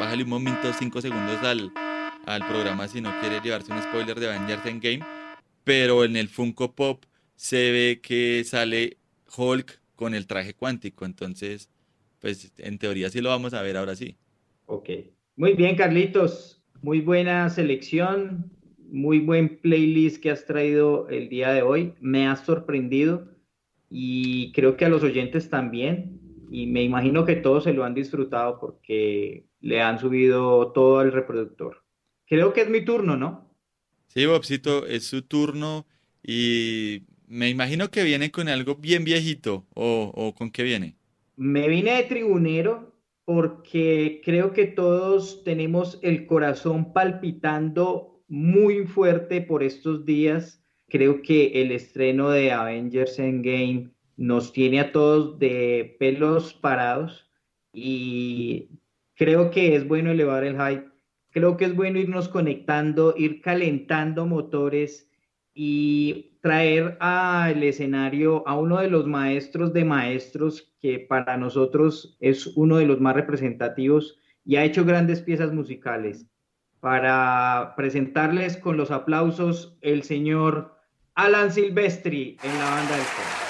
bájale 0.00 0.24
un 0.24 0.30
momento, 0.30 0.72
cinco 0.76 1.00
segundos 1.00 1.40
al, 1.44 1.70
al 2.26 2.44
programa 2.48 2.88
si 2.88 3.00
no 3.00 3.12
quiere 3.20 3.40
llevarse 3.40 3.72
un 3.72 3.80
spoiler 3.82 4.18
de 4.18 4.30
Avengers 4.30 4.66
Endgame, 4.66 5.04
pero 5.62 6.04
en 6.04 6.16
el 6.16 6.28
Funko 6.28 6.74
Pop 6.74 7.04
se 7.36 7.72
ve 7.72 8.00
que 8.02 8.44
sale 8.44 8.98
Hulk 9.36 9.80
con 9.94 10.14
el 10.14 10.26
traje 10.26 10.54
cuántico, 10.54 11.04
entonces, 11.04 11.68
pues 12.20 12.52
en 12.58 12.78
teoría 12.78 13.10
sí 13.10 13.20
lo 13.20 13.30
vamos 13.30 13.54
a 13.54 13.62
ver 13.62 13.76
ahora 13.76 13.96
sí. 13.96 14.16
Ok. 14.66 14.90
Muy 15.36 15.54
bien, 15.54 15.76
Carlitos. 15.76 16.62
Muy 16.82 17.00
buena 17.00 17.48
selección, 17.50 18.50
muy 18.90 19.18
buen 19.18 19.58
playlist 19.58 20.22
que 20.22 20.30
has 20.30 20.44
traído 20.44 21.08
el 21.08 21.28
día 21.28 21.52
de 21.52 21.62
hoy. 21.62 21.94
Me 22.00 22.26
has 22.26 22.44
sorprendido 22.44 23.28
y 23.90 24.52
creo 24.52 24.76
que 24.76 24.84
a 24.84 24.88
los 24.88 25.02
oyentes 25.02 25.50
también. 25.50 26.20
Y 26.50 26.66
me 26.66 26.82
imagino 26.82 27.24
que 27.24 27.36
todos 27.36 27.64
se 27.64 27.72
lo 27.72 27.84
han 27.84 27.94
disfrutado 27.94 28.60
porque 28.60 29.46
le 29.60 29.80
han 29.80 29.98
subido 29.98 30.72
todo 30.72 30.98
al 30.98 31.10
reproductor. 31.10 31.82
Creo 32.26 32.52
que 32.52 32.60
es 32.60 32.70
mi 32.70 32.84
turno, 32.84 33.16
¿no? 33.16 33.50
Sí, 34.06 34.26
Bobcito, 34.26 34.86
es 34.86 35.04
su 35.04 35.22
turno 35.22 35.86
y 36.22 37.02
me 37.28 37.48
imagino 37.48 37.90
que 37.90 38.04
viene 38.04 38.30
con 38.30 38.48
algo 38.48 38.76
bien 38.76 39.04
viejito 39.04 39.64
o, 39.74 40.34
con 40.36 40.50
qué 40.50 40.62
viene. 40.62 40.96
Me 41.36 41.68
vine 41.68 41.96
de 41.96 42.02
tribunero 42.04 42.94
porque 43.24 44.20
creo 44.24 44.52
que 44.52 44.66
todos 44.66 45.42
tenemos 45.44 45.98
el 46.02 46.26
corazón 46.26 46.92
palpitando 46.92 48.22
muy 48.28 48.86
fuerte 48.86 49.40
por 49.40 49.62
estos 49.62 50.04
días. 50.04 50.62
Creo 50.88 51.22
que 51.22 51.62
el 51.62 51.72
estreno 51.72 52.30
de 52.30 52.52
Avengers 52.52 53.18
Endgame 53.18 53.90
nos 54.16 54.52
tiene 54.52 54.80
a 54.80 54.92
todos 54.92 55.38
de 55.38 55.96
pelos 55.98 56.54
parados 56.54 57.28
y 57.72 58.68
creo 59.14 59.50
que 59.50 59.74
es 59.74 59.88
bueno 59.88 60.10
elevar 60.10 60.44
el 60.44 60.54
hype. 60.54 60.88
Creo 61.30 61.56
que 61.56 61.64
es 61.64 61.74
bueno 61.74 61.98
irnos 61.98 62.28
conectando, 62.28 63.14
ir 63.16 63.40
calentando 63.40 64.26
motores 64.26 65.10
y 65.54 66.36
traer 66.42 66.98
al 67.00 67.62
escenario 67.62 68.46
a 68.46 68.58
uno 68.58 68.80
de 68.80 68.90
los 68.90 69.06
maestros 69.06 69.72
de 69.72 69.84
maestros 69.84 70.74
que 70.80 70.98
para 70.98 71.36
nosotros 71.36 72.16
es 72.20 72.48
uno 72.56 72.76
de 72.76 72.86
los 72.86 73.00
más 73.00 73.14
representativos 73.14 74.18
y 74.44 74.56
ha 74.56 74.64
hecho 74.64 74.84
grandes 74.84 75.22
piezas 75.22 75.52
musicales. 75.52 76.26
Para 76.80 77.72
presentarles 77.76 78.58
con 78.58 78.76
los 78.76 78.90
aplausos 78.90 79.78
el 79.80 80.02
señor 80.02 80.76
Alan 81.14 81.50
Silvestri 81.50 82.36
en 82.42 82.58
la 82.58 82.70
banda 82.70 82.96
del. 82.96 83.43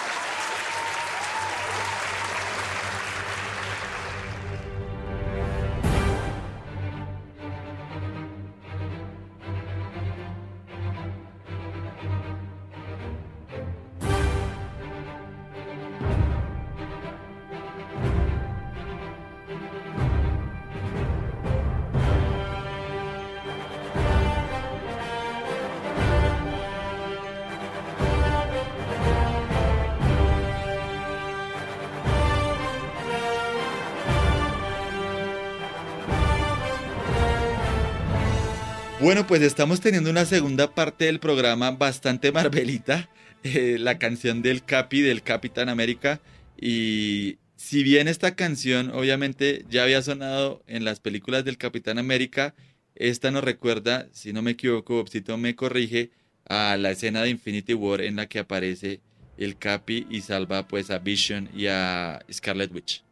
Bueno, 39.04 39.26
pues 39.26 39.42
estamos 39.42 39.82
teniendo 39.82 40.08
una 40.08 40.24
segunda 40.24 40.74
parte 40.74 41.04
del 41.04 41.20
programa 41.20 41.70
bastante 41.72 42.32
marvelita, 42.32 43.10
eh, 43.42 43.76
la 43.78 43.98
canción 43.98 44.40
del 44.40 44.64
Capi, 44.64 45.02
del 45.02 45.22
Capitán 45.22 45.68
América. 45.68 46.22
Y 46.58 47.36
si 47.54 47.82
bien 47.82 48.08
esta 48.08 48.34
canción 48.34 48.90
obviamente 48.94 49.66
ya 49.68 49.82
había 49.82 50.00
sonado 50.00 50.62
en 50.66 50.86
las 50.86 51.00
películas 51.00 51.44
del 51.44 51.58
Capitán 51.58 51.98
América, 51.98 52.54
esta 52.94 53.30
nos 53.30 53.44
recuerda, 53.44 54.08
si 54.12 54.32
no 54.32 54.40
me 54.40 54.52
equivoco, 54.52 54.94
Bobcito 54.94 55.36
me 55.36 55.54
corrige, 55.54 56.10
a 56.48 56.78
la 56.78 56.90
escena 56.90 57.20
de 57.20 57.28
Infinity 57.28 57.74
War 57.74 58.00
en 58.00 58.16
la 58.16 58.24
que 58.24 58.38
aparece 58.38 59.00
el 59.36 59.58
Capi 59.58 60.06
y 60.08 60.22
salva 60.22 60.66
pues 60.66 60.90
a 60.90 60.98
Vision 60.98 61.50
y 61.54 61.66
a 61.66 62.24
Scarlet 62.32 62.72
Witch. 62.72 63.04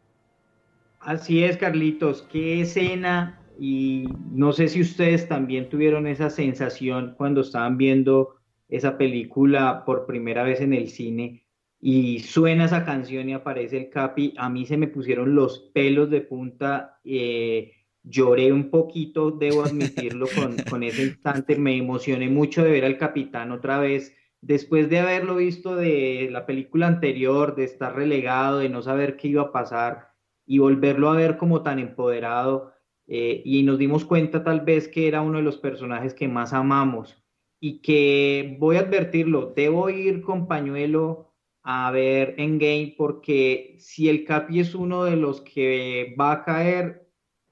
Así 0.99 1.43
es, 1.43 1.57
Carlitos, 1.57 2.25
qué 2.31 2.61
escena 2.61 3.42
y 3.59 4.05
no 4.31 4.53
sé 4.53 4.67
si 4.67 4.81
ustedes 4.81 5.27
también 5.27 5.69
tuvieron 5.69 6.07
esa 6.07 6.29
sensación 6.29 7.15
cuando 7.17 7.41
estaban 7.41 7.77
viendo 7.77 8.35
esa 8.67 8.97
película 8.97 9.83
por 9.85 10.05
primera 10.05 10.43
vez 10.43 10.61
en 10.61 10.73
el 10.73 10.89
cine 10.89 11.43
y 11.79 12.19
suena 12.19 12.65
esa 12.65 12.85
canción 12.85 13.27
y 13.29 13.33
aparece 13.33 13.77
el 13.77 13.89
Capi, 13.89 14.33
a 14.37 14.49
mí 14.49 14.65
se 14.65 14.77
me 14.77 14.87
pusieron 14.87 15.35
los 15.35 15.59
pelos 15.73 16.09
de 16.09 16.21
punta, 16.21 16.99
eh, 17.03 17.73
lloré 18.03 18.53
un 18.53 18.69
poquito, 18.69 19.31
debo 19.31 19.63
admitirlo, 19.63 20.27
con, 20.33 20.55
con 20.69 20.83
ese 20.83 21.03
instante, 21.03 21.57
me 21.57 21.75
emocioné 21.77 22.29
mucho 22.29 22.63
de 22.63 22.71
ver 22.71 22.85
al 22.85 22.97
capitán 22.97 23.51
otra 23.51 23.79
vez, 23.79 24.15
después 24.39 24.89
de 24.89 24.99
haberlo 24.99 25.35
visto 25.35 25.75
de 25.75 26.29
la 26.31 26.45
película 26.45 26.87
anterior, 26.87 27.53
de 27.55 27.65
estar 27.65 27.93
relegado, 27.93 28.59
de 28.59 28.69
no 28.69 28.81
saber 28.81 29.17
qué 29.17 29.27
iba 29.27 29.41
a 29.41 29.51
pasar 29.51 30.13
y 30.45 30.59
volverlo 30.59 31.09
a 31.09 31.17
ver 31.17 31.35
como 31.35 31.63
tan 31.63 31.79
empoderado 31.79 32.73
eh, 33.07 33.41
y 33.43 33.63
nos 33.63 33.77
dimos 33.77 34.05
cuenta 34.05 34.43
tal 34.43 34.61
vez 34.61 34.87
que 34.87 35.07
era 35.07 35.21
uno 35.21 35.37
de 35.37 35.43
los 35.43 35.57
personajes 35.57 36.13
que 36.13 36.27
más 36.27 36.53
amamos 36.53 37.17
y 37.59 37.79
que 37.79 38.57
voy 38.59 38.77
a 38.77 38.81
advertirlo, 38.81 39.53
debo 39.55 39.89
ir 39.89 40.21
con 40.21 40.47
pañuelo 40.47 41.33
a 41.63 41.91
ver 41.91 42.35
en 42.37 42.59
game 42.59 42.93
porque 42.97 43.75
si 43.79 44.09
el 44.09 44.25
Capi 44.25 44.59
es 44.59 44.75
uno 44.75 45.05
de 45.05 45.15
los 45.15 45.41
que 45.41 46.13
va 46.19 46.33
a 46.33 46.43
caer, 46.43 47.07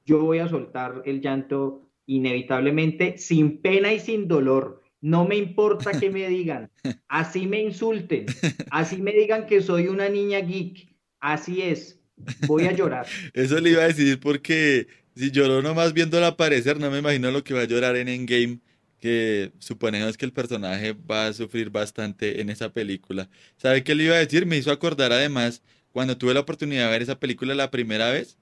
yo 0.06 0.20
voy 0.20 0.40
a 0.40 0.50
soltar 0.50 1.02
el 1.06 1.22
llanto 1.22 1.90
inevitablemente 2.06 3.18
sin 3.18 3.62
pena 3.62 3.94
y 3.94 4.00
sin 4.00 4.28
dolor. 4.28 4.82
No 5.00 5.26
me 5.26 5.38
importa 5.38 5.98
que 5.98 6.10
me 6.10 6.28
digan, 6.30 6.70
así 7.08 7.48
me 7.48 7.62
insulten, 7.62 8.26
así 8.70 9.02
me 9.02 9.14
digan 9.14 9.46
que 9.46 9.62
soy 9.62 9.88
una 9.88 10.10
niña 10.10 10.40
geek, 10.40 10.94
así 11.20 11.62
es, 11.62 12.02
voy 12.48 12.66
a 12.66 12.74
llorar. 12.74 13.06
Eso 13.34 13.60
le 13.60 13.72
iba 13.72 13.84
a 13.84 13.88
decir 13.88 14.20
porque 14.20 14.88
si 15.15 15.32
lloró 15.32 15.62
nomás 15.62 15.93
viéndola 15.93 16.28
aparecer, 16.28 16.80
no 16.80 16.89
me 16.91 17.00
imagino 17.00 17.32
lo 17.32 17.43
que 17.43 17.54
va 17.54 17.62
a 17.62 17.65
llorar 17.65 17.95
en 17.95 18.08
Endgame, 18.08 18.60
que 19.00 19.52
suponemos 19.60 20.17
que 20.17 20.26
el 20.26 20.34
personaje 20.34 20.93
va 20.93 21.28
a 21.28 21.34
sufrir 21.34 21.69
bastante 21.69 22.41
en 22.41 22.50
esa 22.50 22.71
película. 22.71 23.30
¿Sabe 23.58 23.84
qué 23.84 23.95
le 23.95 24.06
iba 24.06 24.15
a 24.15 24.19
decir? 24.19 24.45
Me 24.45 24.58
hizo 24.58 24.71
acordar 24.71 25.12
además, 25.12 25.62
cuando 25.91 26.17
tuve 26.17 26.34
la 26.34 26.41
oportunidad 26.41 26.86
de 26.86 26.91
ver 26.91 27.02
esa 27.02 27.19
película 27.19 27.56
la 27.56 27.71
primera 27.71 28.12
vez, 28.12 28.38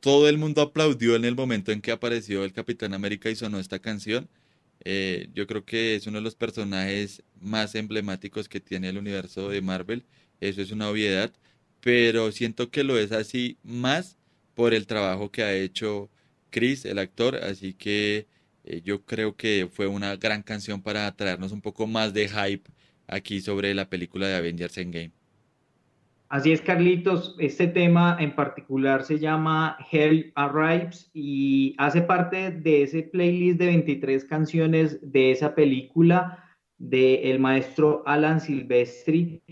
todo 0.00 0.28
el 0.28 0.38
mundo 0.38 0.62
aplaudió 0.62 1.16
en 1.16 1.24
el 1.24 1.34
momento 1.34 1.72
en 1.72 1.80
que 1.80 1.92
apareció 1.92 2.44
el 2.44 2.52
Capitán 2.52 2.94
América 2.94 3.30
y 3.30 3.36
sonó 3.36 3.58
esta 3.58 3.78
canción. 3.78 4.28
Eh, 4.84 5.28
yo 5.34 5.46
creo 5.46 5.64
que 5.64 5.94
es 5.96 6.06
uno 6.06 6.18
de 6.18 6.22
los 6.24 6.34
personajes 6.36 7.22
más 7.40 7.74
emblemáticos 7.74 8.48
que 8.48 8.60
tiene 8.60 8.90
el 8.90 8.98
universo 8.98 9.48
de 9.48 9.62
Marvel. 9.62 10.04
Eso 10.40 10.60
es 10.62 10.70
una 10.72 10.90
obviedad, 10.90 11.32
pero 11.80 12.32
siento 12.32 12.70
que 12.70 12.84
lo 12.84 12.98
es 12.98 13.12
así 13.12 13.58
más 13.62 14.18
por 14.54 14.74
el 14.74 14.86
trabajo 14.86 15.30
que 15.30 15.42
ha 15.42 15.54
hecho 15.54 16.10
Chris, 16.50 16.84
el 16.84 16.98
actor. 16.98 17.36
Así 17.36 17.74
que 17.74 18.26
eh, 18.64 18.80
yo 18.82 19.04
creo 19.04 19.36
que 19.36 19.68
fue 19.70 19.86
una 19.86 20.16
gran 20.16 20.42
canción 20.42 20.82
para 20.82 21.10
traernos 21.14 21.52
un 21.52 21.60
poco 21.60 21.86
más 21.86 22.14
de 22.14 22.28
hype 22.28 22.70
aquí 23.06 23.40
sobre 23.40 23.74
la 23.74 23.88
película 23.88 24.26
de 24.26 24.36
Avengers 24.36 24.78
Endgame. 24.78 25.12
Así 26.28 26.50
es, 26.50 26.62
Carlitos. 26.62 27.36
Este 27.38 27.68
tema 27.68 28.16
en 28.18 28.34
particular 28.34 29.04
se 29.04 29.18
llama 29.18 29.76
Hell 29.92 30.32
Arrives 30.34 31.10
y 31.14 31.74
hace 31.78 32.02
parte 32.02 32.50
de 32.50 32.82
ese 32.82 33.04
playlist 33.04 33.58
de 33.58 33.66
23 33.66 34.24
canciones 34.24 34.98
de 35.12 35.30
esa 35.30 35.54
película 35.54 36.44
del 36.78 37.38
maestro 37.38 38.02
Alan 38.06 38.40
Silvestri, 38.40 39.42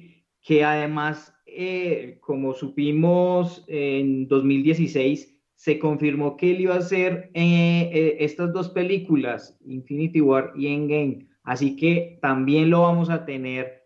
que 0.43 0.65
además, 0.65 1.33
eh, 1.55 2.19
como 2.21 2.55
supimos 2.55 3.65
en 3.69 4.27
2016, 4.29 5.37
se 5.55 5.79
confirmó 5.79 6.37
que 6.37 6.51
él 6.53 6.63
iba 6.63 6.75
a 6.75 6.79
hacer 6.79 7.31
eh, 7.35 7.91
eh, 7.93 8.17
estas 8.21 8.53
dos 8.53 8.71
películas, 8.71 9.59
Infinity 9.65 10.21
War 10.21 10.53
y 10.57 10.69
Endgame. 10.69 11.29
Así 11.45 11.77
que 11.77 12.19
también 12.23 12.71
lo 12.71 12.83
vamos 12.83 13.11
a 13.11 13.25
tener 13.25 13.83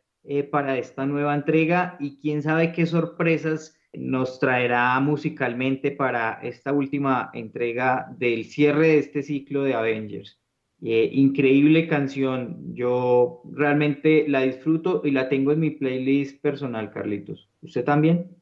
para 0.51 0.77
esta 0.77 1.07
nueva 1.07 1.37
entrega 1.37 1.97
y 2.01 2.19
quién 2.19 2.43
sabe 2.43 2.73
qué 2.73 2.85
sorpresas 2.85 3.79
nos 3.93 4.41
traerá 4.41 4.99
musicalmente 4.99 5.93
para 5.93 6.41
esta 6.43 6.73
última 6.73 7.31
entrega 7.33 8.13
del 8.19 8.45
cierre 8.45 8.89
de 8.89 8.99
este 8.99 9.23
ciclo 9.23 9.63
de 9.63 9.75
Avengers. 9.75 10.41
Increíble 10.81 11.89
canción, 11.89 12.75
yo 12.75 13.43
realmente 13.53 14.27
la 14.29 14.43
disfruto 14.43 15.03
y 15.05 15.13
la 15.13 15.29
tengo 15.29 15.53
en 15.53 15.61
mi 15.61 15.71
playlist 15.71 16.43
personal, 16.43 16.91
Carlitos. 16.91 17.46
¿Usted 17.61 17.85
también? 17.85 18.37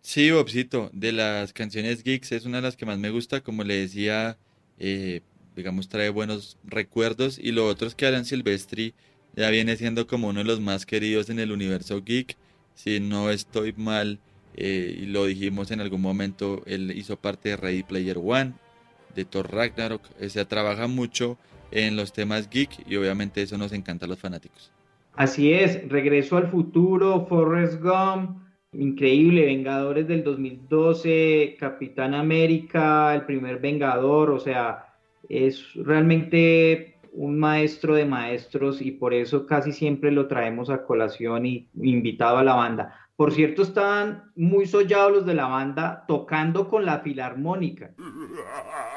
Sí, 0.00 0.30
Bobcito, 0.30 0.90
de 0.92 1.12
las 1.12 1.52
canciones 1.52 2.02
geeks 2.02 2.32
es 2.32 2.44
una 2.46 2.58
de 2.58 2.62
las 2.62 2.76
que 2.76 2.86
más 2.86 2.98
me 2.98 3.10
gusta, 3.10 3.42
como 3.42 3.64
le 3.64 3.74
decía, 3.74 4.38
eh, 4.78 5.20
digamos, 5.54 5.88
trae 5.88 6.08
buenos 6.08 6.56
recuerdos 6.64 7.38
y 7.38 7.52
lo 7.52 7.66
otro 7.66 7.86
es 7.88 7.94
que 7.94 8.06
Alan 8.06 8.24
Silvestri 8.24 8.94
ya 9.36 9.50
viene 9.50 9.76
siendo 9.76 10.06
como 10.06 10.28
uno 10.28 10.40
de 10.40 10.46
los 10.46 10.60
más 10.60 10.86
queridos 10.86 11.30
en 11.30 11.38
el 11.40 11.52
universo 11.52 12.02
geek. 12.02 12.36
Si 12.74 13.00
no 13.00 13.30
estoy 13.30 13.72
mal, 13.74 14.20
eh, 14.54 14.96
y 15.02 15.06
lo 15.06 15.26
dijimos 15.26 15.70
en 15.70 15.80
algún 15.80 16.00
momento, 16.00 16.62
él 16.66 16.90
hizo 16.96 17.16
parte 17.16 17.50
de 17.50 17.56
Ready 17.56 17.82
Player 17.82 18.18
One, 18.18 18.54
de 19.14 19.24
Thor 19.24 19.52
Ragnarok. 19.52 20.02
O 20.20 20.28
sea, 20.28 20.46
trabaja 20.46 20.86
mucho 20.88 21.38
en 21.70 21.96
los 21.96 22.12
temas 22.12 22.48
geek 22.48 22.88
y 22.88 22.96
obviamente 22.96 23.42
eso 23.42 23.58
nos 23.58 23.72
encanta 23.72 24.06
a 24.06 24.08
los 24.08 24.18
fanáticos. 24.18 24.72
Así 25.12 25.52
es, 25.52 25.88
Regreso 25.88 26.36
al 26.36 26.48
Futuro, 26.50 27.26
Forrest 27.26 27.80
Gump, 27.82 28.38
increíble, 28.72 29.46
Vengadores 29.46 30.06
del 30.08 30.24
2012, 30.24 31.56
Capitán 31.58 32.14
América, 32.14 33.14
el 33.14 33.24
primer 33.24 33.58
Vengador, 33.58 34.30
o 34.30 34.38
sea, 34.38 34.94
es 35.28 35.74
realmente 35.74 36.98
un 37.12 37.38
maestro 37.38 37.94
de 37.94 38.04
maestros 38.04 38.80
y 38.80 38.92
por 38.92 39.14
eso 39.14 39.46
casi 39.46 39.72
siempre 39.72 40.12
lo 40.12 40.28
traemos 40.28 40.70
a 40.70 40.84
colación 40.84 41.46
y 41.46 41.68
invitado 41.80 42.38
a 42.38 42.44
la 42.44 42.54
banda. 42.54 43.08
Por 43.16 43.34
cierto, 43.34 43.62
estaban 43.62 44.30
muy 44.36 44.66
sollados 44.66 45.12
los 45.12 45.26
de 45.26 45.34
la 45.34 45.46
banda 45.46 46.04
tocando 46.06 46.68
con 46.68 46.84
la 46.84 47.00
filarmónica. 47.00 47.90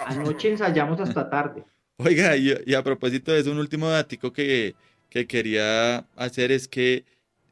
Anoche 0.05 0.51
ensayamos 0.51 0.99
hasta 0.99 1.27
tarde. 1.29 1.63
Oiga, 1.97 2.37
y, 2.37 2.73
a 2.73 2.83
propósito 2.83 3.31
de 3.31 3.49
un 3.49 3.57
último 3.57 3.89
datico 3.89 4.31
que, 4.31 4.75
que 5.09 5.25
quería 5.25 6.05
hacer 6.15 6.51
es 6.51 6.67
que 6.67 7.03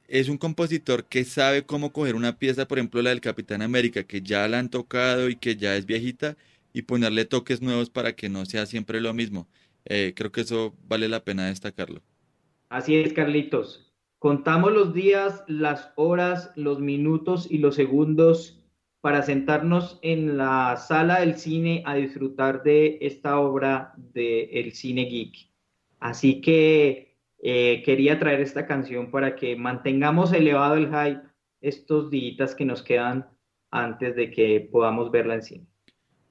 es 0.09 0.29
un 0.29 0.37
compositor 0.37 1.05
que 1.05 1.23
sabe 1.23 1.63
cómo 1.65 1.93
coger 1.93 2.15
una 2.15 2.37
pieza, 2.37 2.67
por 2.67 2.79
ejemplo 2.79 3.01
la 3.01 3.11
del 3.11 3.21
Capitán 3.21 3.61
América, 3.61 4.03
que 4.03 4.21
ya 4.21 4.47
la 4.47 4.59
han 4.59 4.69
tocado 4.69 5.29
y 5.29 5.35
que 5.35 5.55
ya 5.55 5.75
es 5.75 5.85
viejita, 5.85 6.35
y 6.73 6.83
ponerle 6.83 7.25
toques 7.25 7.61
nuevos 7.61 7.89
para 7.89 8.13
que 8.13 8.29
no 8.29 8.45
sea 8.45 8.65
siempre 8.65 9.01
lo 9.01 9.13
mismo. 9.13 9.47
Eh, 9.85 10.13
creo 10.15 10.31
que 10.31 10.41
eso 10.41 10.75
vale 10.87 11.07
la 11.07 11.23
pena 11.23 11.47
destacarlo. 11.47 12.01
Así 12.69 12.95
es, 12.95 13.13
Carlitos. 13.13 13.91
Contamos 14.19 14.73
los 14.73 14.93
días, 14.93 15.43
las 15.47 15.91
horas, 15.95 16.51
los 16.55 16.79
minutos 16.79 17.47
y 17.49 17.59
los 17.59 17.75
segundos 17.75 18.59
para 19.01 19.23
sentarnos 19.23 19.97
en 20.01 20.37
la 20.37 20.75
sala 20.75 21.21
del 21.21 21.37
cine 21.37 21.83
a 21.85 21.95
disfrutar 21.95 22.63
de 22.63 22.97
esta 23.01 23.39
obra 23.39 23.93
del 23.97 24.73
cine 24.73 25.05
geek. 25.05 25.49
Así 25.99 26.41
que 26.41 27.08
eh, 27.41 27.81
quería 27.85 28.19
traer 28.19 28.41
esta 28.41 28.67
canción 28.67 29.11
para 29.11 29.35
que 29.35 29.55
mantengamos 29.55 30.33
elevado 30.33 30.75
el 30.75 30.87
hype 30.87 31.21
estos 31.61 32.09
días 32.09 32.55
que 32.55 32.65
nos 32.65 32.81
quedan 32.81 33.27
antes 33.71 34.15
de 34.15 34.31
que 34.31 34.67
podamos 34.71 35.11
verla 35.11 35.35
en 35.35 35.43
cine. 35.43 35.67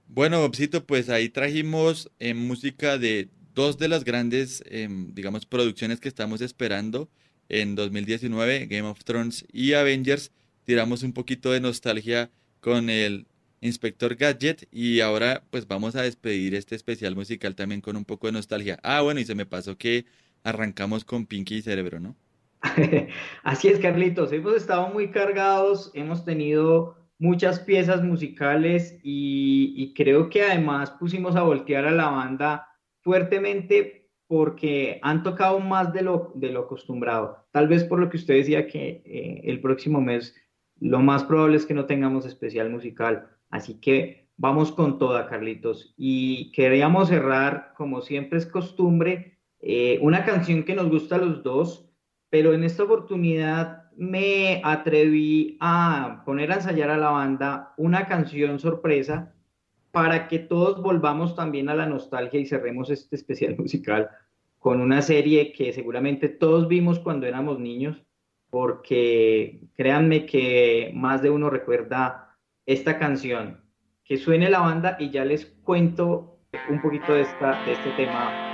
Bueno, 0.07 0.41
Bobcito, 0.41 0.85
pues 0.87 1.09
ahí 1.11 1.29
trajimos 1.29 2.11
eh, 2.19 2.35
música 2.35 2.99
de 2.99 3.29
dos 3.55 3.79
de 3.79 3.89
las 3.89 4.05
grandes, 4.05 4.63
em, 4.67 5.13
digamos, 5.15 5.47
producciones 5.47 6.01
que 6.01 6.09
estamos 6.09 6.41
esperando 6.41 7.11
en 7.49 7.75
2019, 7.75 8.67
Game 8.67 8.89
of 8.89 9.05
Thrones 9.05 9.45
y 9.53 9.75
Avengers. 9.75 10.33
Tiramos 10.65 11.03
un 11.03 11.13
poquito 11.13 11.53
de 11.53 11.61
nostalgia 11.61 12.31
con 12.61 12.91
el 12.91 13.27
Inspector 13.61 14.15
Gadget 14.15 14.69
y 14.71 15.01
ahora 15.01 15.43
pues 15.51 15.67
vamos 15.67 15.97
a 15.97 16.03
despedir 16.03 16.55
este 16.55 16.77
especial 16.77 17.17
musical 17.17 17.55
también 17.55 17.81
con 17.81 17.97
un 17.97 18.05
poco 18.05 18.29
de 18.29 18.33
nostalgia. 18.33 18.79
Ah, 18.83 19.01
bueno, 19.01 19.21
y 19.21 19.25
se 19.25 19.35
me 19.35 19.47
pasó 19.47 19.77
que 19.77 20.07
arrancamos 20.45 21.05
con 21.05 21.27
Pinky 21.27 21.57
y 21.57 21.63
Cerebro, 21.63 22.01
¿no? 22.01 22.17
Así 23.43 23.69
es, 23.69 23.79
Carlitos. 23.79 24.33
Hemos 24.33 24.55
estado 24.55 24.89
muy 24.89 25.11
cargados, 25.11 25.91
hemos 25.95 26.25
tenido 26.25 26.97
muchas 27.19 27.61
piezas 27.61 28.03
musicales 28.03 28.99
y, 29.03 29.93
creo 29.95 30.29
que 30.29 30.43
además 30.43 30.91
pusimos 30.93 31.37
a 31.37 31.43
voltear 31.43 31.87
a 31.87 31.91
la 31.91 32.11
banda 32.11 32.69
fuertemente 33.01 34.11
porque 34.27 35.01
han 35.03 35.23
tocado 35.23 35.59
más 35.59 35.93
de 35.93 36.03
lo, 36.03 36.33
de 36.35 36.51
lo 36.51 36.61
acostumbrado. 36.61 37.47
Tal 37.51 37.67
vez 37.67 37.85
por 37.85 37.99
lo 37.99 38.11
que 38.11 38.19
usted 38.19 38.35
decía 38.35 38.67
que 38.67 39.03
eh, 39.05 39.41
el 39.45 39.61
próximo 39.61 40.01
mes 40.01 40.37
lo 40.79 41.01
más 41.01 41.25
probable 41.25 41.57
es 41.57 41.67
que 41.67 41.75
no 41.75 41.87
tengamos 41.87 42.27
especial 42.27 42.71
musical. 42.71 43.31
Así 43.51 43.81
que 43.81 44.29
vamos 44.37 44.71
con 44.71 44.99
toda, 44.99 45.27
Carlitos. 45.27 45.95
Y 45.97 46.53
queríamos 46.53 47.09
cerrar, 47.09 47.73
como 47.77 48.03
siempre 48.03 48.39
es 48.39 48.47
costumbre, 48.47 49.38
eh, 49.61 49.99
una 50.03 50.25
canción 50.25 50.63
que 50.63 50.75
nos 50.75 50.89
gusta 50.89 51.17
a 51.17 51.19
los 51.19 51.43
dos, 51.43 51.89
pero 52.31 52.53
en 52.53 52.65
esta 52.65 52.85
oportunidad 52.85 53.91
me 53.97 54.61
atreví 54.65 55.57
a 55.61 56.23
poner 56.25 56.53
a 56.53 56.57
ensayar 56.57 56.91
a 56.91 56.97
la 56.97 57.11
banda 57.11 57.75
una 57.77 58.07
canción 58.07 58.61
sorpresa 58.61 59.35
para 59.91 60.29
que 60.29 60.39
todos 60.39 60.81
volvamos 60.81 61.35
también 61.35 61.69
a 61.69 61.75
la 61.75 61.87
nostalgia 61.87 62.39
y 62.39 62.47
cerremos 62.47 62.91
este 62.91 63.17
especial 63.17 63.57
musical 63.59 64.11
con 64.59 64.81
una 64.81 65.03
serie 65.03 65.53
que 65.53 65.73
seguramente 65.73 66.29
todos 66.29 66.69
vimos 66.69 66.99
cuando 66.99 67.27
éramos 67.27 67.59
niños, 67.59 68.05
porque 68.51 69.61
créanme 69.77 70.27
que 70.27 70.93
más 70.95 71.23
de 71.23 71.31
uno 71.31 71.51
recuerda 71.51 72.37
esta 72.67 72.99
canción. 72.99 73.63
Que 74.05 74.17
suene 74.17 74.49
la 74.51 74.61
banda 74.61 74.97
y 74.99 75.11
ya 75.11 75.25
les 75.25 75.47
cuento 75.47 76.41
un 76.71 76.81
poquito 76.81 77.13
de, 77.13 77.23
esta, 77.23 77.63
de 77.65 77.73
este 77.73 77.91
tema 77.93 78.48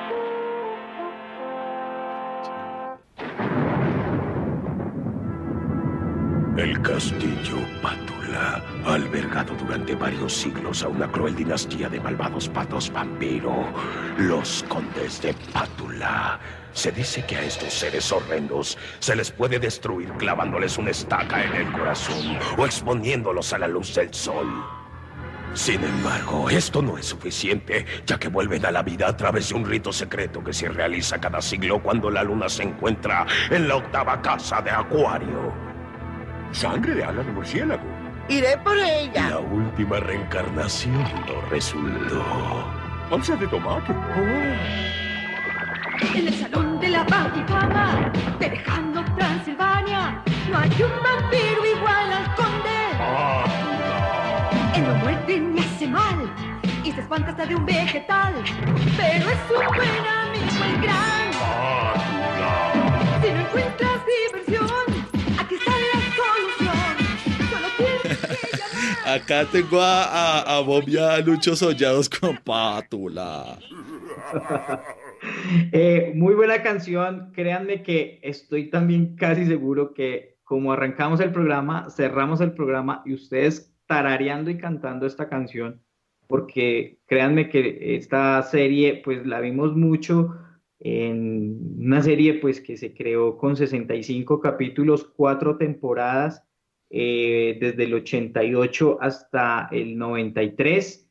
castillo 6.85 7.57
Pátula 7.81 8.63
ha 8.85 8.95
albergado 8.95 9.55
durante 9.55 9.95
varios 9.95 10.35
siglos 10.35 10.83
a 10.83 10.89
una 10.89 11.11
cruel 11.11 11.35
dinastía 11.35 11.89
de 11.89 11.99
malvados 11.99 12.49
patos 12.49 12.93
vampiro, 12.93 13.65
los 14.19 14.63
condes 14.69 15.21
de 15.23 15.35
Pátula. 15.53 16.39
Se 16.73 16.93
dice 16.93 17.25
que 17.25 17.37
a 17.37 17.43
estos 17.43 17.73
seres 17.73 18.13
horrendos 18.13 18.77
se 18.99 19.17
les 19.17 19.31
puede 19.31 19.59
destruir 19.59 20.11
clavándoles 20.19 20.77
una 20.77 20.91
estaca 20.91 21.43
en 21.43 21.55
el 21.55 21.73
corazón 21.73 22.39
o 22.59 22.67
exponiéndolos 22.67 23.53
a 23.55 23.59
la 23.59 23.69
luz 23.69 23.95
del 23.95 24.13
sol. 24.13 24.47
Sin 25.55 25.83
embargo, 25.83 26.51
esto 26.51 26.83
no 26.83 26.99
es 26.99 27.07
suficiente, 27.07 27.87
ya 28.05 28.19
que 28.19 28.29
vuelven 28.29 28.67
a 28.67 28.73
la 28.73 28.83
vida 28.83 29.09
a 29.09 29.17
través 29.17 29.49
de 29.49 29.55
un 29.55 29.65
rito 29.65 29.91
secreto 29.93 30.45
que 30.45 30.53
se 30.53 30.69
realiza 30.69 31.19
cada 31.19 31.41
siglo 31.41 31.83
cuando 31.83 32.11
la 32.11 32.25
luna 32.25 32.49
se 32.49 32.65
encuentra 32.65 33.25
en 33.51 33.69
la 33.69 33.77
octava 33.77 34.21
casa 34.21 34.61
de 34.61 34.71
Acuario. 34.71 35.74
Sangre 36.55 36.95
de 36.95 37.03
ala 37.03 37.23
de 37.25 37.33
murciélago. 37.33 37.83
Iré 38.29 38.57
por 38.59 38.77
ella. 38.79 39.31
La 39.31 39.41
última 39.41 39.99
reencarnación 39.99 41.03
no 41.27 41.41
resultó. 41.51 42.25
Once 43.11 43.37
de 43.37 43.49
tomate. 43.49 43.93
Oh. 43.93 44.85
En 46.17 46.29
el 46.29 46.35
salón 46.35 46.79
de 46.79 46.91
la 46.91 47.03
Vaticana, 47.03 48.13
dejando 48.39 49.05
Transilvania, 49.17 50.23
no 50.49 50.59
hay 50.59 50.71
un 50.71 50.93
vampiro 51.03 51.67
igual 51.77 52.13
al 52.13 52.35
conde. 52.37 52.79
Ah, 53.01 53.45
Él 54.77 54.85
no 54.87 54.95
muerde 54.95 55.41
ni 55.41 55.61
hace 55.61 55.89
mal, 55.89 56.31
y 56.85 56.93
se 56.93 57.01
espanta 57.01 57.31
hasta 57.31 57.47
de 57.47 57.57
un 57.57 57.67
vegetal. 57.67 58.33
Pero 58.97 59.29
es 59.29 59.51
un 59.51 59.67
buen 59.75 60.07
amigo 60.07 60.65
el 60.65 60.81
gran. 60.83 61.33
Si 63.23 63.33
no 63.33 63.41
encuentras 63.41 63.94
Acá 69.05 69.47
tengo 69.51 69.81
a, 69.81 70.05
a, 70.05 70.57
a 70.57 70.61
Bob 70.61 70.85
y 70.89 71.57
Sollados 71.57 72.09
con 72.09 72.37
pátula. 72.39 73.59
Eh, 75.73 76.13
muy 76.15 76.35
buena 76.35 76.63
canción. 76.63 77.33
Créanme 77.33 77.83
que 77.83 78.21
estoy 78.23 78.69
también 78.69 79.17
casi 79.17 79.47
seguro 79.47 79.95
que 79.95 80.37
como 80.45 80.73
arrancamos 80.73 81.21
el 81.21 81.33
programa, 81.33 81.89
cerramos 81.89 82.43
el 82.43 82.53
programa 82.53 83.03
y 83.07 83.15
ustedes 83.15 83.75
tarareando 83.87 84.51
y 84.51 84.59
cantando 84.59 85.07
esta 85.07 85.29
canción, 85.29 85.83
porque 86.27 86.99
créanme 87.07 87.49
que 87.49 87.97
esta 87.97 88.43
serie 88.43 89.01
pues 89.03 89.27
la 89.27 89.41
vimos 89.41 89.75
mucho 89.75 90.37
en 90.81 91.79
una 91.79 92.03
serie 92.03 92.35
pues 92.35 92.61
que 92.61 92.77
se 92.77 92.93
creó 92.95 93.39
con 93.39 93.57
65 93.57 94.41
capítulos, 94.41 95.05
cuatro 95.17 95.57
temporadas, 95.57 96.45
eh, 96.97 97.59
desde 97.61 97.83
el 97.83 97.95
88 97.95 98.99
hasta 99.01 99.69
el 99.73 99.99
93 99.99 101.11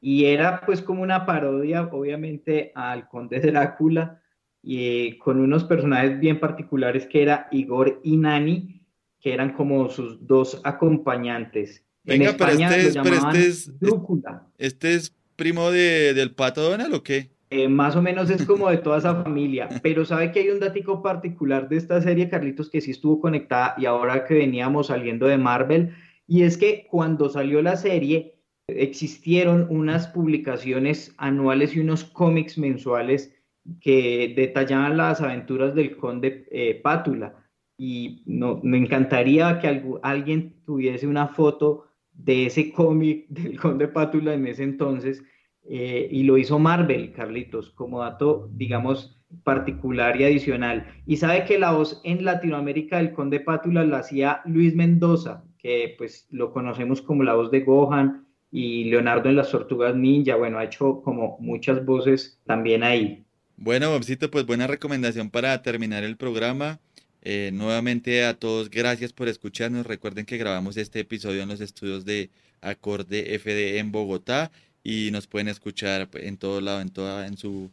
y 0.00 0.26
era 0.26 0.60
pues 0.64 0.80
como 0.80 1.02
una 1.02 1.26
parodia 1.26 1.88
obviamente 1.90 2.70
al 2.76 3.08
conde 3.08 3.40
Drácula 3.40 4.22
y 4.62 4.78
eh, 4.78 5.18
con 5.18 5.40
unos 5.40 5.64
personajes 5.64 6.20
bien 6.20 6.38
particulares 6.38 7.08
que 7.08 7.22
era 7.22 7.48
Igor 7.50 8.00
y 8.04 8.16
Nani 8.16 8.86
que 9.20 9.34
eran 9.34 9.54
como 9.54 9.88
sus 9.88 10.24
dos 10.24 10.60
acompañantes. 10.62 11.84
Venga, 12.04 12.30
en 12.30 12.36
pero 12.36 12.50
España 12.50 12.68
este 12.68 12.82
lo 12.82 12.88
es, 12.88 12.94
pero 12.94 13.04
llamaban 13.16 13.36
este 13.36 13.48
es, 13.48 13.80
Drúcula. 13.80 14.46
este 14.56 14.94
es 14.94 15.16
primo 15.34 15.72
de, 15.72 16.14
del 16.14 16.32
pato 16.32 16.62
Donald 16.62 16.94
o 16.94 17.02
qué? 17.02 17.33
Eh, 17.56 17.68
más 17.68 17.94
o 17.94 18.02
menos 18.02 18.30
es 18.30 18.44
como 18.44 18.68
de 18.68 18.78
toda 18.78 18.98
esa 18.98 19.14
familia, 19.24 19.68
pero 19.82 20.04
sabe 20.04 20.32
que 20.32 20.40
hay 20.40 20.48
un 20.50 20.58
datico 20.60 21.02
particular 21.02 21.68
de 21.68 21.76
esta 21.76 22.00
serie, 22.00 22.28
Carlitos, 22.28 22.68
que 22.68 22.80
sí 22.80 22.90
estuvo 22.90 23.20
conectada 23.20 23.74
y 23.78 23.86
ahora 23.86 24.24
que 24.24 24.34
veníamos 24.34 24.88
saliendo 24.88 25.26
de 25.26 25.38
Marvel, 25.38 25.92
y 26.26 26.42
es 26.42 26.56
que 26.56 26.86
cuando 26.90 27.28
salió 27.28 27.62
la 27.62 27.76
serie 27.76 28.34
existieron 28.66 29.66
unas 29.70 30.08
publicaciones 30.08 31.14
anuales 31.18 31.76
y 31.76 31.80
unos 31.80 32.02
cómics 32.04 32.58
mensuales 32.58 33.32
que 33.80 34.32
detallaban 34.36 34.96
las 34.96 35.20
aventuras 35.20 35.74
del 35.74 35.96
conde 35.96 36.46
eh, 36.50 36.80
Pátula. 36.82 37.34
Y 37.78 38.22
no, 38.26 38.60
me 38.62 38.78
encantaría 38.78 39.58
que 39.60 39.68
algu- 39.68 40.00
alguien 40.02 40.54
tuviese 40.64 41.06
una 41.06 41.28
foto 41.28 41.86
de 42.12 42.46
ese 42.46 42.72
cómic 42.72 43.26
del 43.28 43.58
conde 43.60 43.88
Pátula 43.88 44.32
en 44.34 44.46
ese 44.46 44.62
entonces. 44.64 45.22
Eh, 45.68 46.08
y 46.10 46.24
lo 46.24 46.38
hizo 46.38 46.58
Marvel, 46.58 47.12
Carlitos, 47.12 47.70
como 47.70 48.00
dato, 48.00 48.50
digamos, 48.52 49.18
particular 49.42 50.20
y 50.20 50.24
adicional. 50.24 50.86
Y 51.06 51.16
sabe 51.16 51.44
que 51.44 51.58
la 51.58 51.72
voz 51.72 52.00
en 52.04 52.24
Latinoamérica 52.24 52.98
del 52.98 53.12
conde 53.12 53.40
Pátula 53.40 53.84
la 53.84 53.98
hacía 53.98 54.40
Luis 54.44 54.74
Mendoza, 54.74 55.44
que 55.58 55.94
pues 55.96 56.28
lo 56.30 56.52
conocemos 56.52 57.02
como 57.02 57.22
la 57.22 57.34
voz 57.34 57.50
de 57.50 57.60
Gohan, 57.60 58.24
y 58.56 58.84
Leonardo 58.84 59.28
en 59.28 59.34
las 59.34 59.50
Tortugas 59.50 59.96
Ninja, 59.96 60.36
bueno, 60.36 60.58
ha 60.58 60.64
hecho 60.64 61.02
como 61.02 61.36
muchas 61.40 61.84
voces 61.84 62.38
también 62.46 62.84
ahí. 62.84 63.24
Bueno, 63.56 63.90
Bobcito, 63.90 64.30
pues 64.30 64.46
buena 64.46 64.68
recomendación 64.68 65.28
para 65.28 65.60
terminar 65.60 66.04
el 66.04 66.16
programa. 66.16 66.78
Eh, 67.22 67.50
nuevamente 67.52 68.24
a 68.24 68.34
todos, 68.34 68.70
gracias 68.70 69.12
por 69.12 69.26
escucharnos. 69.26 69.86
Recuerden 69.86 70.24
que 70.24 70.36
grabamos 70.36 70.76
este 70.76 71.00
episodio 71.00 71.42
en 71.42 71.48
los 71.48 71.60
estudios 71.60 72.04
de 72.04 72.30
Acorde 72.60 73.36
FD 73.40 73.78
en 73.78 73.90
Bogotá 73.90 74.52
y 74.84 75.10
nos 75.10 75.26
pueden 75.26 75.48
escuchar 75.48 76.08
en 76.12 76.36
todo 76.36 76.60
lado, 76.60 76.82
en 76.82 76.90
toda, 76.90 77.26
en 77.26 77.38
su 77.38 77.70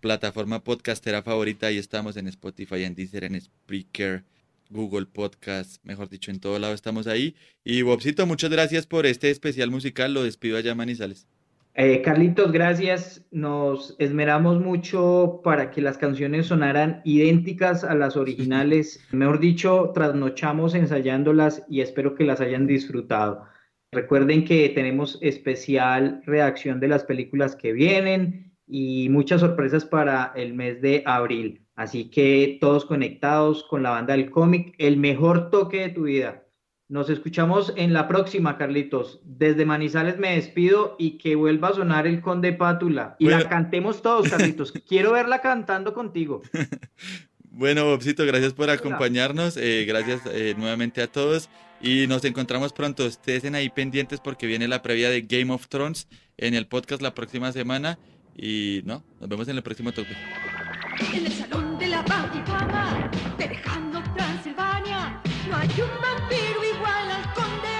plataforma 0.00 0.64
podcastera 0.64 1.22
favorita. 1.22 1.68
Ahí 1.68 1.78
estamos 1.78 2.16
en 2.16 2.26
Spotify, 2.26 2.84
en 2.84 2.94
Deezer, 2.94 3.24
en 3.24 3.40
Spreaker, 3.40 4.24
Google 4.70 5.06
Podcast, 5.06 5.76
mejor 5.84 6.08
dicho, 6.08 6.30
en 6.30 6.40
todo 6.40 6.58
lado 6.58 6.72
estamos 6.72 7.06
ahí. 7.06 7.36
Y 7.64 7.82
Bobcito, 7.82 8.26
muchas 8.26 8.50
gracias 8.50 8.86
por 8.86 9.04
este 9.04 9.30
especial 9.30 9.70
musical. 9.70 10.14
Lo 10.14 10.24
despido 10.24 10.56
allá, 10.56 10.74
Manizales. 10.74 11.26
Eh, 11.76 12.02
Carlitos, 12.02 12.50
gracias. 12.50 13.22
Nos 13.30 13.96
esmeramos 13.98 14.60
mucho 14.60 15.40
para 15.44 15.70
que 15.70 15.82
las 15.82 15.98
canciones 15.98 16.46
sonaran 16.46 17.02
idénticas 17.04 17.84
a 17.84 17.94
las 17.94 18.16
originales. 18.16 19.00
Mejor 19.12 19.38
dicho, 19.38 19.90
trasnochamos 19.92 20.74
ensayándolas 20.74 21.62
y 21.68 21.82
espero 21.82 22.14
que 22.14 22.24
las 22.24 22.40
hayan 22.40 22.66
disfrutado. 22.66 23.44
Recuerden 23.94 24.44
que 24.44 24.68
tenemos 24.70 25.18
especial 25.22 26.20
reacción 26.26 26.80
de 26.80 26.88
las 26.88 27.04
películas 27.04 27.56
que 27.56 27.72
vienen 27.72 28.52
y 28.66 29.08
muchas 29.10 29.40
sorpresas 29.40 29.84
para 29.84 30.32
el 30.36 30.54
mes 30.54 30.80
de 30.82 31.02
abril. 31.06 31.62
Así 31.76 32.10
que 32.10 32.58
todos 32.60 32.84
conectados 32.84 33.64
con 33.64 33.82
la 33.82 33.90
banda 33.90 34.14
del 34.14 34.30
cómic, 34.30 34.74
el 34.78 34.96
mejor 34.96 35.50
toque 35.50 35.80
de 35.80 35.88
tu 35.88 36.02
vida. 36.04 36.42
Nos 36.88 37.08
escuchamos 37.08 37.72
en 37.76 37.92
la 37.94 38.06
próxima, 38.08 38.58
Carlitos. 38.58 39.20
Desde 39.24 39.64
Manizales 39.64 40.18
me 40.18 40.34
despido 40.34 40.96
y 40.98 41.18
que 41.18 41.34
vuelva 41.34 41.68
a 41.68 41.74
sonar 41.74 42.06
el 42.06 42.20
Conde 42.20 42.52
Pátula. 42.52 43.16
Y 43.18 43.24
la 43.26 43.36
Bueno. 43.36 43.50
cantemos 43.50 44.02
todos, 44.02 44.28
Carlitos. 44.28 44.70
Quiero 44.88 45.12
verla 45.12 45.40
cantando 45.40 45.94
contigo. 45.94 46.42
Bueno, 47.50 47.84
Bobcito, 47.86 48.26
gracias 48.26 48.52
por 48.52 48.68
acompañarnos. 48.70 49.56
eh, 49.56 49.84
gracias 49.86 50.22
eh, 50.26 50.54
nuevamente 50.58 51.02
a 51.02 51.06
todos. 51.06 51.48
Y 51.84 52.06
nos 52.06 52.24
encontramos 52.24 52.72
pronto. 52.72 53.04
Estén 53.04 53.54
ahí 53.54 53.68
pendientes 53.68 54.18
porque 54.18 54.46
viene 54.46 54.66
la 54.66 54.80
previa 54.80 55.10
de 55.10 55.20
Game 55.20 55.52
of 55.52 55.68
Thrones 55.68 56.08
en 56.38 56.54
el 56.54 56.66
podcast 56.66 57.02
la 57.02 57.14
próxima 57.14 57.52
semana. 57.52 57.98
Y 58.34 58.80
no, 58.86 59.04
nos 59.20 59.28
vemos 59.28 59.48
en 59.48 59.56
el 59.56 59.62
próximo 59.62 59.92
toque. 59.92 60.16
En 61.12 61.26
el 61.26 61.32
salón 61.32 61.78
de 61.78 61.88
la 61.88 62.02
fama, 62.04 63.10
dejando 63.36 64.02
Transilvania, 64.16 65.20
no 65.46 65.56
hay 65.56 65.68
un 65.68 65.90
vampiro 66.00 66.64
igual 66.74 67.10
al 67.10 67.34
conde. 67.34 67.76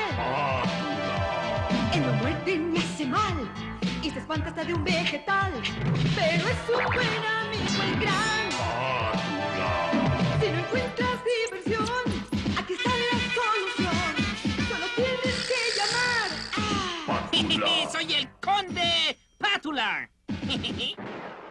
Él 1.95 2.03
no 2.05 2.13
muerde 2.15 2.59
ni 2.59 2.79
hace 2.79 3.07
mal, 3.07 3.51
y 4.03 4.11
se 4.11 4.19
espanta 4.19 4.49
hasta 4.51 4.65
de 4.65 4.75
un 4.75 4.85
vegetal, 4.85 5.53
pero 6.15 6.49
es 6.49 6.59
un 6.69 6.85
buen 6.93 7.25
amigo 7.41 7.83
el 7.83 8.01
gran. 8.01 8.51
Si 10.41 10.51
no 10.51 10.59
encuentras 10.59 11.14
que 19.65 20.11